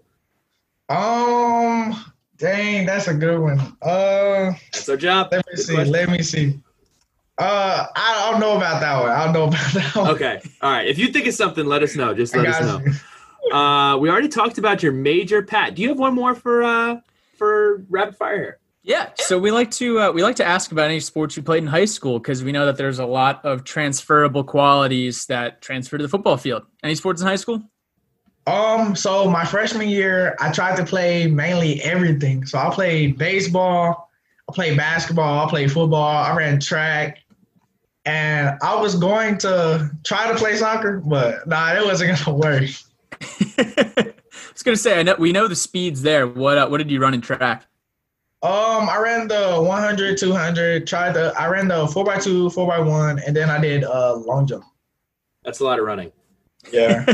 [0.87, 1.95] Um,
[2.37, 3.59] dang, that's a good one.
[3.81, 5.27] Uh, That's our job.
[5.31, 5.73] let me Good see.
[5.73, 5.91] question.
[5.93, 6.59] Let me see.
[7.41, 9.09] Uh, I don't know about that one.
[9.09, 10.11] I don't know about that one.
[10.11, 10.87] Okay, all right.
[10.87, 12.13] If you think of something, let us know.
[12.13, 12.79] Just let us know.
[12.85, 13.51] you.
[13.51, 15.73] Uh, we already talked about your major, Pat.
[15.73, 17.01] Do you have one more for uh,
[17.37, 18.57] for rapid fire here?
[18.83, 21.63] Yeah, so we like to uh, we like to ask about any sports you played
[21.63, 25.97] in high school because we know that there's a lot of transferable qualities that transfer
[25.97, 26.63] to the football field.
[26.83, 27.63] Any sports in high school?
[28.47, 32.45] Um, so my freshman year, I tried to play mainly everything.
[32.45, 34.09] So I played baseball,
[34.49, 37.19] I played basketball, I played football, I ran track,
[38.05, 42.63] and I was going to try to play soccer, but nah, it wasn't gonna work.
[43.21, 44.13] I
[44.53, 46.27] was gonna say I know we know the speeds there.
[46.27, 47.65] What uh, what did you run in track?
[48.43, 53.51] Um, I ran the 100, 200, tried the, I ran the 4x2, 4x1, and then
[53.51, 54.63] I did uh long jump.
[55.43, 56.11] That's a lot of running.
[56.71, 57.05] Yeah.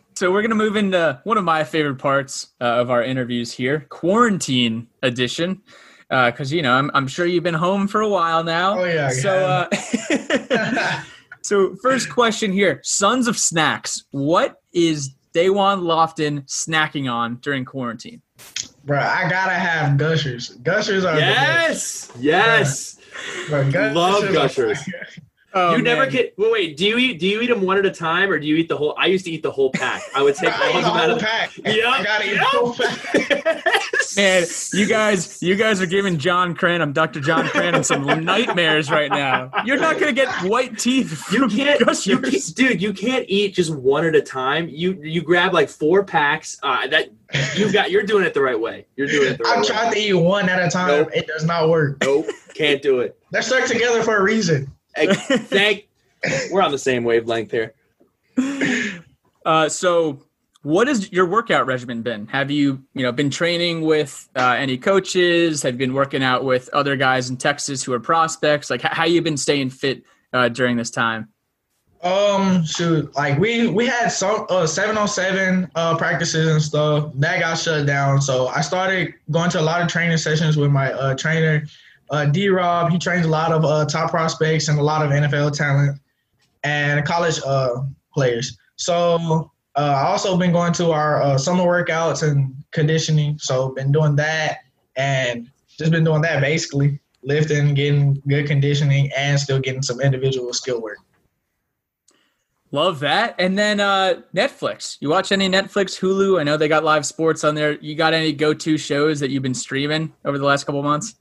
[0.16, 3.86] so we're gonna move into one of my favorite parts uh, of our interviews here,
[3.90, 5.62] quarantine edition,
[6.08, 8.78] because you know I'm I'm sure you've been home for a while now.
[8.80, 9.68] Oh, yeah, So
[10.10, 11.02] uh,
[11.42, 14.04] so first question here, Sons of Snacks.
[14.10, 18.22] What is Da'Wain Lofton snacking on during quarantine?
[18.84, 20.50] Bro, I gotta have gushers.
[20.62, 22.94] Gushers are Yes, yes.
[22.94, 23.48] the best.
[23.50, 24.82] Bro, gushers Love gushers.
[24.84, 25.08] fire.
[25.58, 26.10] Oh, you never man.
[26.10, 26.34] get.
[26.38, 26.76] Wait, wait.
[26.76, 27.18] Do you eat?
[27.18, 28.94] Do you eat them one at a time, or do you eat the whole?
[28.98, 30.02] I used to eat the whole pack.
[30.14, 31.22] I would take I all of the them out whole of.
[31.22, 31.50] pack.
[31.64, 32.40] Yep, I gotta eat yep.
[32.40, 33.64] the whole pack.
[34.16, 37.20] Man, you guys, you guys are giving John Cranham, Dr.
[37.20, 39.50] John Cranham, some nightmares right now.
[39.64, 41.32] You're not gonna get white teeth.
[41.32, 42.82] You can't, you can't, dude.
[42.82, 44.68] You can't eat just one at a time.
[44.68, 46.58] You you grab like four packs.
[46.62, 47.10] Uh, that
[47.56, 47.90] you got.
[47.90, 48.86] You're doing it the right way.
[48.96, 49.66] You're doing it the right I way.
[49.66, 50.88] tried to eat one at a time.
[50.88, 51.10] Nope.
[51.14, 51.98] It does not work.
[52.02, 53.18] Nope, can't do it.
[53.30, 54.70] They're stuck together for a reason.
[54.96, 55.88] Hey, Thank.
[56.50, 57.74] We're on the same wavelength here.
[59.44, 60.18] Uh, so,
[60.62, 62.26] what has your workout regimen been?
[62.26, 65.62] Have you, you know, been training with uh, any coaches?
[65.62, 68.70] Have you been working out with other guys in Texas who are prospects?
[68.70, 71.28] Like, how you been staying fit uh, during this time?
[72.02, 77.10] Um, shoot, like we we had some uh seven on seven uh practices and stuff
[77.14, 78.20] that got shut down.
[78.20, 81.66] So I started going to a lot of training sessions with my uh trainer,
[82.10, 82.90] uh D Rob.
[82.90, 85.98] He trains a lot of uh top prospects and a lot of NFL talent
[86.64, 88.56] and college uh players.
[88.76, 93.38] So uh, I also been going to our uh, summer workouts and conditioning.
[93.38, 94.60] So been doing that
[94.96, 100.52] and just been doing that basically, lifting, getting good conditioning, and still getting some individual
[100.54, 100.98] skill work.
[102.72, 103.34] Love that.
[103.38, 104.96] And then uh, Netflix.
[105.00, 106.40] You watch any Netflix, Hulu?
[106.40, 107.72] I know they got live sports on there.
[107.80, 111.14] You got any go-to shows that you've been streaming over the last couple months?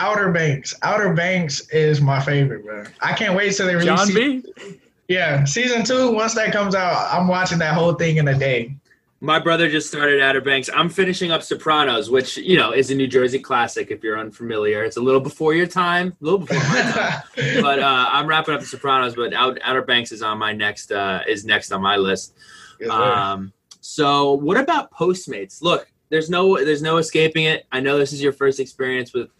[0.00, 0.74] Outer Banks.
[0.82, 2.84] Outer Banks is my favorite, bro.
[3.00, 3.86] I can't wait till they release.
[3.86, 4.80] John season- B.
[5.08, 6.10] Yeah, season two.
[6.12, 8.76] Once that comes out, I'm watching that whole thing in a day.
[9.20, 10.68] My brother just started Outer Banks.
[10.72, 13.90] I'm finishing up Sopranos, which you know is a New Jersey classic.
[13.90, 17.22] If you're unfamiliar, it's a little before your time, a little before my time.
[17.62, 19.16] but uh, I'm wrapping up the Sopranos.
[19.16, 22.34] But Out, Outer Banks is on my next uh, is next on my list.
[22.78, 22.90] Yes.
[22.90, 25.62] Um, so what about Postmates?
[25.62, 27.66] Look, there's no there's no escaping it.
[27.72, 29.30] I know this is your first experience with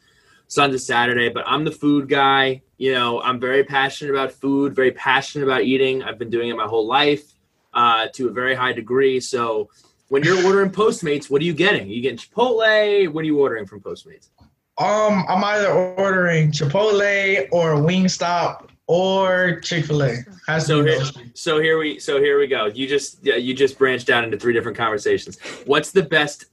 [0.56, 2.62] Of Saturday, but I'm the food guy.
[2.78, 6.02] You know, I'm very passionate about food, very passionate about eating.
[6.02, 7.34] I've been doing it my whole life
[7.74, 9.20] uh, to a very high degree.
[9.20, 9.68] So
[10.08, 11.88] when you're ordering Postmates, what are you getting?
[11.88, 13.08] you getting Chipotle?
[13.12, 14.30] What are you ordering from Postmates?
[14.78, 20.16] Um, I'm either ordering Chipotle or Wingstop or Chick Fil A.
[20.60, 21.02] So here,
[21.34, 22.66] so here we so here we go.
[22.66, 25.38] You just yeah, you just branched out into three different conversations.
[25.66, 26.46] What's the best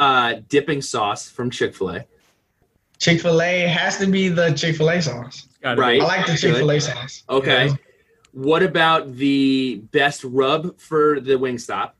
[0.00, 2.06] uh, dipping sauce from Chick Fil A?
[2.98, 5.48] Chick Fil A has to be the Chick Fil A sauce.
[5.62, 5.80] Gotta be.
[5.82, 6.00] Right.
[6.00, 7.24] I like the Chick Fil A sauce.
[7.28, 7.66] Okay.
[7.68, 7.74] Yeah.
[8.32, 11.92] What about the best rub for the Wingstop?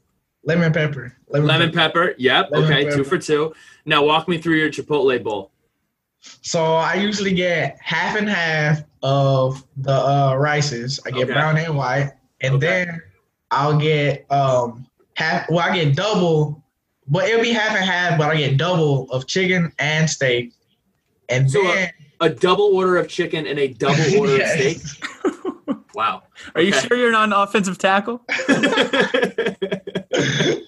[0.45, 1.17] Lemon pepper.
[1.29, 2.09] Lemon, Lemon pepper.
[2.09, 2.15] pepper.
[2.19, 2.51] Yep.
[2.51, 2.85] Lemon okay.
[2.85, 2.97] pepper.
[2.97, 3.55] Two for two.
[3.85, 5.51] Now walk me through your Chipotle bowl.
[6.43, 11.01] So I usually get half and half of the uh, rices.
[11.07, 11.33] I get Okay.
[11.33, 12.85] brown and white, and Okay.
[12.85, 13.03] then
[13.51, 15.49] I'll get um half.
[15.49, 16.63] Well, I get double,
[17.09, 18.19] but it'll be half and half.
[18.19, 20.53] But I get double of chicken and steak,
[21.29, 24.77] and So, then A double order of chicken and a double order Yes.
[24.77, 25.11] of steak.
[25.95, 26.25] Wow.
[26.55, 28.21] Are you sure you're not an offensive tackle?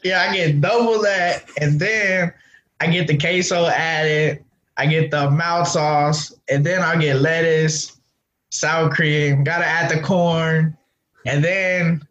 [0.02, 2.32] yeah, I get double that, and then
[2.80, 4.42] I get the queso added.
[4.78, 8.00] I get the mouth sauce, and then I get lettuce,
[8.50, 9.44] sour cream.
[9.44, 10.76] Gotta add the corn,
[11.26, 12.02] and then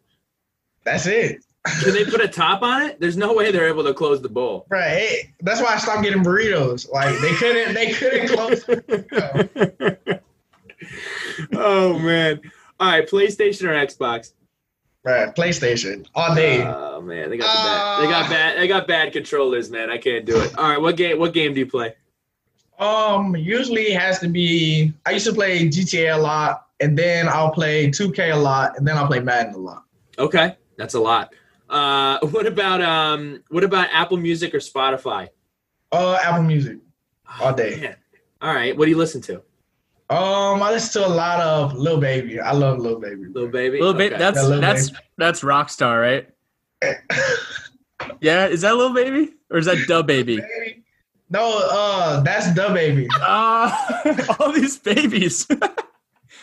[0.84, 1.44] that's it.
[1.64, 3.00] Can they put a top on it?
[3.00, 4.66] There's no way they're able to close the bowl.
[4.68, 4.88] Right.
[4.90, 6.90] Hey, That's why I stopped getting burritos.
[6.90, 7.74] Like they couldn't.
[7.74, 8.64] They couldn't close.
[11.54, 12.40] oh man.
[12.80, 14.32] All right, PlayStation or Xbox?
[15.04, 15.34] Right.
[15.34, 16.62] PlayStation all day.
[16.64, 18.02] Oh man, they got the bad.
[18.02, 18.58] They got bad.
[18.58, 19.90] They got bad controllers, man.
[19.90, 20.56] I can't do it.
[20.56, 21.18] All right, what game?
[21.18, 21.94] What game do you play?
[22.78, 23.34] Um.
[23.36, 24.92] Usually it has to be.
[25.06, 28.86] I used to play GTA a lot, and then I'll play 2K a lot, and
[28.86, 29.84] then I'll play Madden a lot.
[30.18, 31.32] Okay, that's a lot.
[31.68, 33.42] Uh, what about um?
[33.48, 35.28] What about Apple Music or Spotify?
[35.92, 36.78] Uh, Apple Music.
[37.40, 37.78] All day.
[37.80, 37.96] Man.
[38.40, 39.42] All right, what do you listen to?
[40.10, 42.40] Um, I listen to a lot of Lil Baby.
[42.40, 43.26] I love Lil Baby.
[43.26, 43.78] Little baby.
[43.78, 44.12] Little bit.
[44.12, 44.18] Okay.
[44.18, 46.28] That's Yeah, Lil that's that's Rockstar, right?
[48.20, 50.06] Yeah, is that little baby or is that DaBaby?
[50.38, 50.84] Baby?
[51.30, 53.08] No, uh, that's DaBaby.
[53.14, 55.46] Ah, all these babies.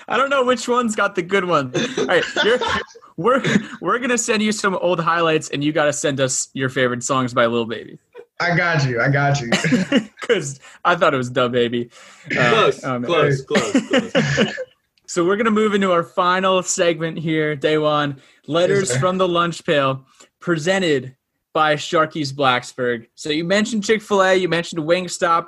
[0.07, 1.71] I don't know which one's got the good one.
[1.97, 2.59] All right, you're,
[3.17, 3.43] we're
[3.81, 7.33] we're gonna send you some old highlights, and you gotta send us your favorite songs
[7.33, 7.97] by Lil Baby.
[8.39, 9.01] I got you.
[9.01, 9.49] I got you.
[10.25, 11.91] Because I thought it was DaBaby.
[12.35, 13.03] Uh, Close, oh, man.
[13.05, 13.71] close, close,
[14.33, 14.55] close.
[15.05, 18.19] So we're gonna move into our final segment here, Da'Wain.
[18.47, 18.99] Letters sir.
[18.99, 20.05] from the lunch pail,
[20.39, 21.15] presented
[21.53, 23.07] by Sharky's Blacksburg.
[23.13, 25.47] So you mentioned Chick Fil A, you mentioned Wingstop.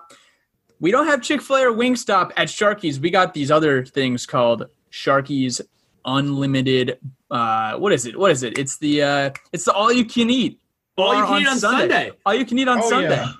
[0.79, 2.99] We don't have Chick Fil A or Wingstop at Sharky's.
[2.99, 5.61] We got these other things called Sharky's
[6.05, 6.99] Unlimited.
[7.29, 8.17] Uh, what is it?
[8.17, 8.57] What is it?
[8.57, 10.59] It's the uh, it's the all you can eat.
[10.97, 12.11] All you bar can eat on Sunday.
[12.25, 13.09] All you can eat on Oh, Sunday.
[13.09, 13.31] yeah.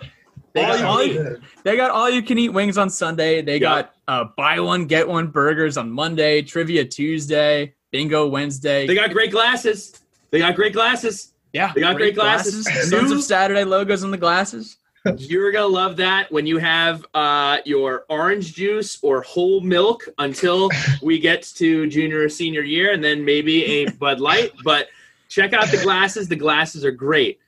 [0.53, 1.43] They All got, you all can you- eat.
[1.63, 3.41] They got all you can eat wings on Sunday.
[3.41, 3.59] They Yeah.
[3.59, 8.85] got uh, buy one get one burgers on Monday, trivia Tuesday, bingo Wednesday.
[8.87, 10.01] they got great glasses.
[10.31, 11.33] They got great glasses.
[11.53, 12.65] yeah, they got great glasses.
[12.89, 14.77] Sons New- of Saturday logos on the glasses.
[15.17, 20.69] You're gonna love that when you have uh, your orange juice or whole milk until
[21.01, 24.51] we get to junior or senior year, and then maybe a Bud Light.
[24.63, 24.87] But
[25.29, 26.27] check out the glasses.
[26.27, 27.39] The glasses are great.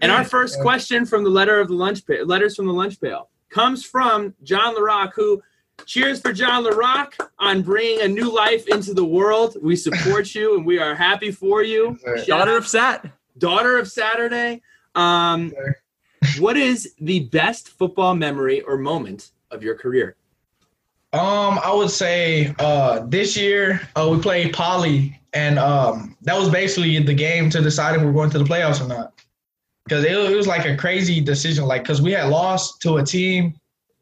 [0.00, 3.00] And our first question from the letter of the lunch pail, letters from the lunch
[3.00, 5.42] pail, comes from John LaRock, who
[5.86, 9.56] cheers for John LaRock on bringing a new life into the world.
[9.60, 11.98] We support you, and we are happy for you.
[12.06, 13.10] Yes, Daughter of Sat.
[13.38, 14.62] daughter of Saturday.
[14.94, 15.76] Um, Sir.
[16.38, 20.16] What is the best football memory or moment of your career?
[21.12, 26.50] Um, I would say uh this year uh, we played Poly, and um that was
[26.50, 29.14] basically the game to decide if we're going to the playoffs or not.
[29.84, 33.02] Because it, it was like a crazy decision, like because we had lost to a
[33.02, 33.54] team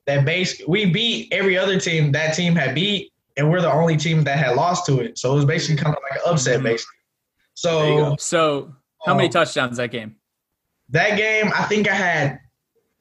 [0.07, 3.97] that basically we beat every other team that team had beat, and we're the only
[3.97, 5.17] team that had lost to it.
[5.17, 6.65] So it was basically kind of like an upset, Mhm.
[6.65, 6.97] basically.
[7.55, 8.17] So.
[8.19, 8.75] So
[9.05, 10.17] how many um, touchdowns that game?
[10.91, 12.41] That game, I think I had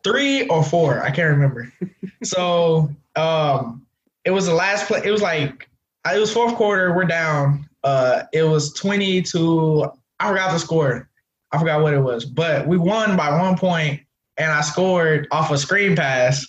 [0.03, 1.03] three or four.
[1.03, 1.71] I can't remember.
[2.23, 3.85] so um,
[4.23, 5.01] it was the last play.
[5.03, 5.69] It was like
[6.11, 6.93] it was fourth quarter.
[6.95, 7.67] We're down.
[7.83, 9.91] Uh, it was twenty to.
[10.19, 11.09] I forgot the score.
[11.51, 14.01] I forgot what it was, but we won by one point,
[14.37, 16.45] and I scored off a screen pass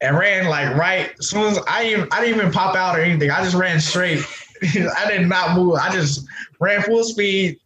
[0.00, 1.12] and ran like right.
[1.18, 3.30] As soon as I didn't, I didn't even pop out or anything.
[3.30, 4.24] I just ran straight.
[4.62, 5.74] I did not move.
[5.74, 6.26] I just
[6.58, 7.59] ran full speed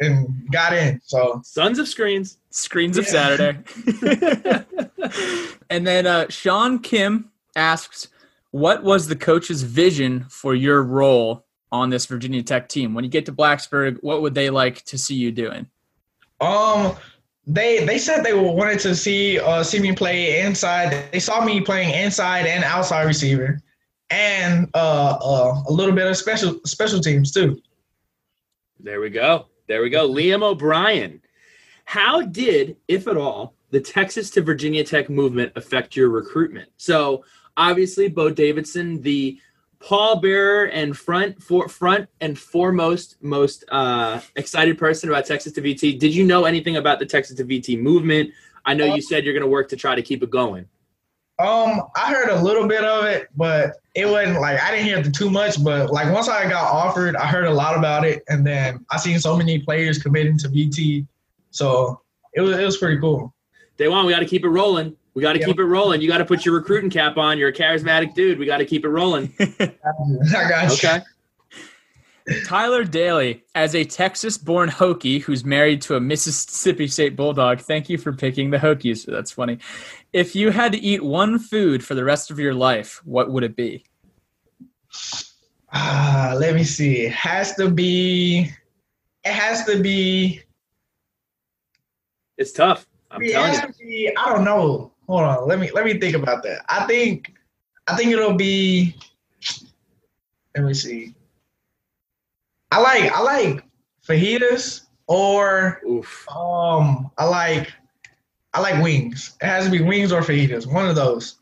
[0.00, 1.00] and got in.
[1.04, 2.38] So Sons of Screens.
[2.50, 3.58] Screens of Saturday.
[5.70, 8.08] and then uh, Sean Kim asks,
[8.50, 12.94] "What was the coach's vision for your role on this Virginia Tech team?
[12.94, 15.66] When you get to Blacksburg, what would they like to see you doing?"
[16.40, 16.96] Um,
[17.46, 21.10] they they said they wanted to see uh see me play inside.
[21.12, 23.60] They saw me playing inside and outside receiver,
[24.10, 27.60] and uh, uh a little bit of special special teams too.
[28.80, 29.46] There we go.
[29.68, 30.08] There we go.
[30.12, 31.22] Liam O'Brien.
[31.84, 36.68] How did, if at all, the Texas to Virginia Tech movement affect your recruitment?
[36.76, 37.24] So
[37.56, 39.38] obviously, Bo Davidson, the
[39.80, 45.98] pallbearer and front for front and foremost most uh, excited person about Texas to VT.
[45.98, 48.30] Did you know anything about the Texas to VT movement?
[48.64, 50.68] I know you said you're going to work to try to keep it going.
[51.40, 55.00] Um, I heard a little bit of it, but it wasn't like I didn't hear
[55.02, 55.62] the too much.
[55.62, 58.96] But like once I got offered, I heard a lot about it, and then I
[58.96, 61.06] seen so many players committing to VT,
[61.50, 62.00] so
[62.34, 63.32] it was it was pretty cool.
[63.78, 64.96] Da'Wain, we got to keep it rolling.
[65.14, 65.46] We got to Yeah.
[65.46, 66.00] keep it rolling.
[66.00, 67.38] You got to put your recruiting cap on.
[67.38, 68.38] You're a charismatic dude.
[68.38, 69.32] We got to keep it rolling.
[69.40, 69.72] I
[70.48, 70.88] got you.
[70.88, 71.00] Okay.
[72.46, 77.98] Tyler Daly, as a Texas-born Hokie who's married to a Mississippi State Bulldog, thank you
[77.98, 79.06] for picking the Hokies.
[79.06, 79.58] That's funny.
[80.12, 83.44] If you had to eat one food for the rest of your life, what would
[83.44, 83.84] it be?
[85.72, 87.02] Ah, let me see.
[87.02, 88.50] It has to be.
[89.24, 90.40] It has to be.
[92.36, 92.86] It's tough.
[93.10, 93.68] I'm it telling has you.
[93.68, 94.16] to be.
[94.16, 94.92] I don't know.
[95.06, 95.48] Hold on.
[95.48, 96.64] Let me let me think about that.
[96.68, 97.34] I think.
[97.86, 98.94] I think it'll be.
[100.54, 101.14] Let me see.
[102.70, 103.64] I like I like
[104.06, 106.26] fajitas or Oof.
[106.28, 107.72] um I like
[108.54, 109.36] I like wings.
[109.40, 110.66] It has to be wings or fajitas.
[110.66, 111.36] One of those.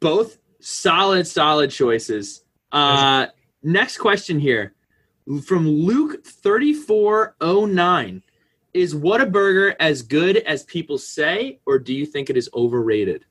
[0.00, 2.44] Both solid, solid choices.
[2.70, 3.26] Uh,
[3.62, 4.74] next question here
[5.44, 8.22] from Luke thirty four oh nine.
[8.74, 13.24] Is Whataburger as good as people say, or do you think it is overrated?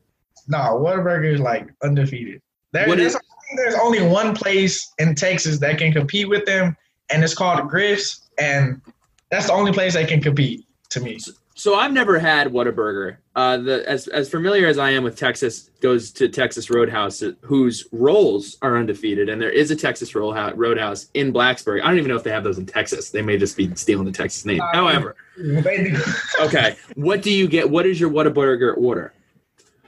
[0.47, 2.41] No, Whataburger is like undefeated.
[2.74, 6.45] There, there's, is- I think there's only one place in Texas that can compete with
[6.45, 6.78] them,
[7.12, 8.82] and it's called Griff's, and
[9.30, 11.20] that's the only place that can compete to me.
[11.53, 13.18] So I've never had Whataburger.
[13.36, 17.34] Uh, the as as familiar as I am with Texas, goes to Texas Roadhouse, uh,
[17.41, 21.82] whose rolls are undefeated, and there is a Texas roll Roadhouse in Blacksburg.
[21.82, 23.12] I don't even know if they have those in Texas.
[23.12, 24.62] They may just be stealing the Texas name.
[24.74, 25.16] However,
[26.41, 27.70] okay, what do you get?
[27.70, 29.14] What is your Whataburger order?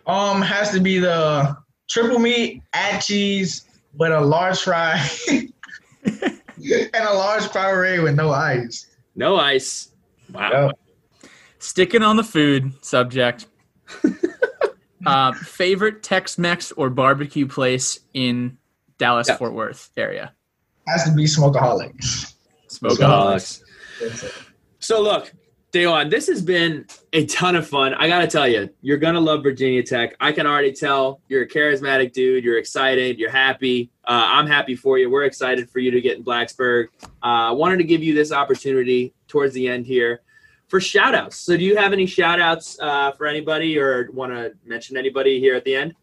[0.07, 1.55] um, has to be the
[1.89, 3.65] triple meat, add cheese,
[3.95, 5.07] with a large fry,
[6.93, 8.87] and a large Powerade with no ice.
[9.15, 9.91] No ice.
[10.31, 10.67] Wow.
[10.67, 10.79] Yep.
[11.59, 13.47] Sticking on the food subject.
[15.05, 18.57] uh, favorite Tex-Mex or barbecue place in
[18.97, 19.37] Dallas Yeah.
[19.37, 20.33] Fort Worth area?
[20.87, 22.33] Has to be Smokeaholics.
[22.69, 23.63] Smokeaholics.
[24.79, 25.31] So look,
[25.73, 27.95] Da'Wain, this has been a ton of fun.
[27.95, 30.15] I gotta tell you, you're gonna love Virginia Tech.
[30.19, 32.43] I can already tell you're a charismatic dude.
[32.43, 33.17] You're excited.
[33.17, 33.89] You're happy.
[34.05, 35.09] Uh, I'm happy for you.
[35.09, 36.89] We're excited for you to get in Blacksburg.
[37.23, 40.21] I uh, wanted to give you this opportunity towards the end here
[40.67, 41.37] for shout outs.
[41.37, 45.39] So do you have any shout outs uh, for anybody or want to mention anybody
[45.39, 45.95] here at the end?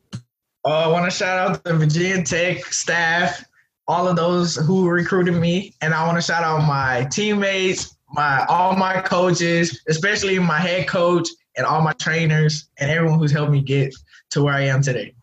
[0.64, 3.44] Uh, I want to shout out the Virginia Tech staff,
[3.86, 8.44] all of those who recruited me, and I want to shout out my teammates, my
[8.48, 13.52] all my coaches, especially my head coach and all my trainers and everyone who's helped
[13.52, 13.94] me get
[14.30, 15.14] to where I am today.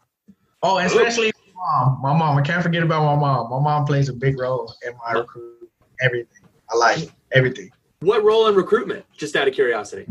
[0.63, 2.01] Oh, and especially my mom.
[2.01, 2.38] My mom.
[2.38, 3.49] I can't forget about my mom.
[3.49, 5.69] My mom plays a big role in my recruit.
[6.01, 6.27] Everything.
[6.69, 7.11] I like it.
[7.31, 7.69] Everything.
[7.99, 9.05] What role in recruitment?
[9.17, 10.05] Just out of curiosity.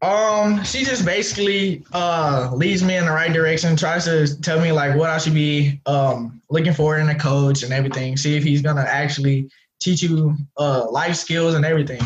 [0.00, 4.70] Um, she just basically uh leads me in the right direction, tries to tell me
[4.70, 8.16] like what I should be um looking for in a coach and everything.
[8.16, 9.50] See if he's gonna actually
[9.80, 12.00] teach you uh life skills and everything.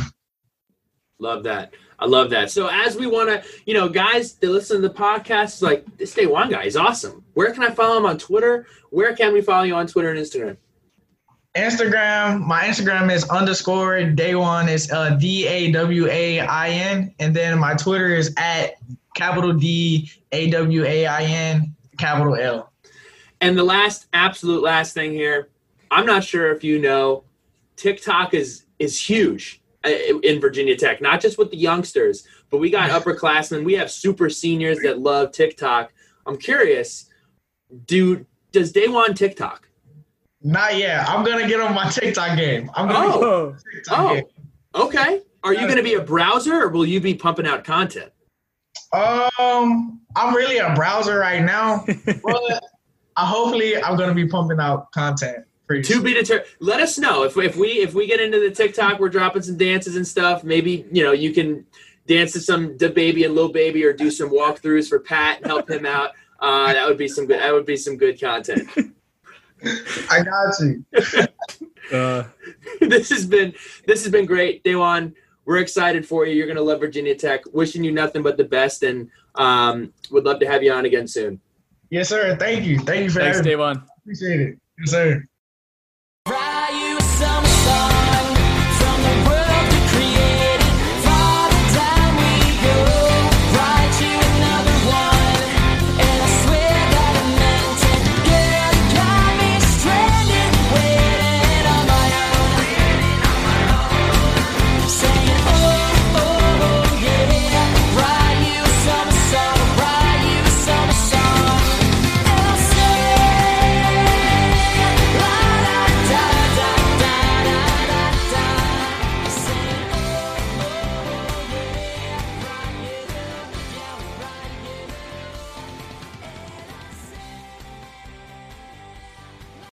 [1.19, 1.73] Love that.
[1.99, 2.51] I love that.
[2.51, 6.15] So as we want to, you know, guys that listen to the podcast, like this
[6.15, 7.25] Da'Wain guy is awesome.
[7.35, 8.67] Where can I follow him on Twitter?
[8.91, 10.57] Where can we follow you on Twitter and Instagram?
[11.55, 17.37] Instagram, my Instagram is underscore Da'Wain is uh D A W A I N, and
[17.37, 18.75] then my Twitter is at
[19.15, 22.73] capital D A W A I N capital L.
[23.41, 25.51] And the last, absolute last thing here,
[25.91, 27.25] I'm not sure if you know,
[27.77, 29.91] TikTok is is huge uh,
[30.23, 34.29] in Virginia Tech, not just with the youngsters, but we got upperclassmen, we have super
[34.31, 35.93] seniors that love TikTok.
[36.27, 37.09] I'm curious,
[37.87, 39.69] do does Da'Wain TikTok?
[40.43, 41.09] Not yet.
[41.09, 42.71] I'm gonna get on my TikTok game.
[42.75, 43.21] I'm gonna Oh.
[43.21, 44.15] get on my TikTok Oh.
[44.15, 44.25] game.
[44.75, 45.23] Okay.
[45.45, 48.13] Are you going to be a browser or will you be pumping out content?
[48.93, 51.85] Um, I'm really a browser right now,
[52.23, 52.61] but
[53.17, 56.49] uh, hopefully I'm gonna be pumping out content To be determined.
[56.61, 59.57] Let us know if if we if we get into the TikTok, we're dropping some
[59.57, 60.45] dances and stuff.
[60.45, 61.65] Maybe you know you can
[62.07, 65.71] dance to some DaBaby and Lil Baby or do some walkthroughs for Pat and help
[65.71, 66.11] him out.
[66.41, 67.41] Uh, that would be some good.
[67.41, 68.69] That would be some good content.
[70.11, 70.85] I got you.
[71.93, 72.25] Uh,
[72.81, 73.53] this has been
[73.87, 75.13] this has been great, Da'Wain.
[75.45, 76.35] We're excited for you.
[76.35, 77.43] You're gonna love Virginia Tech.
[77.53, 81.09] Wishing you nothing but the best, and um, would love to have you on again
[81.09, 81.41] soon.
[81.91, 82.37] Yes, sir.
[82.37, 82.79] Thank you.
[82.79, 83.57] Thank you for thanks, having me.
[83.57, 83.85] Da'Wain.
[83.99, 84.59] Appreciate it.
[84.79, 85.29] Yes, sir.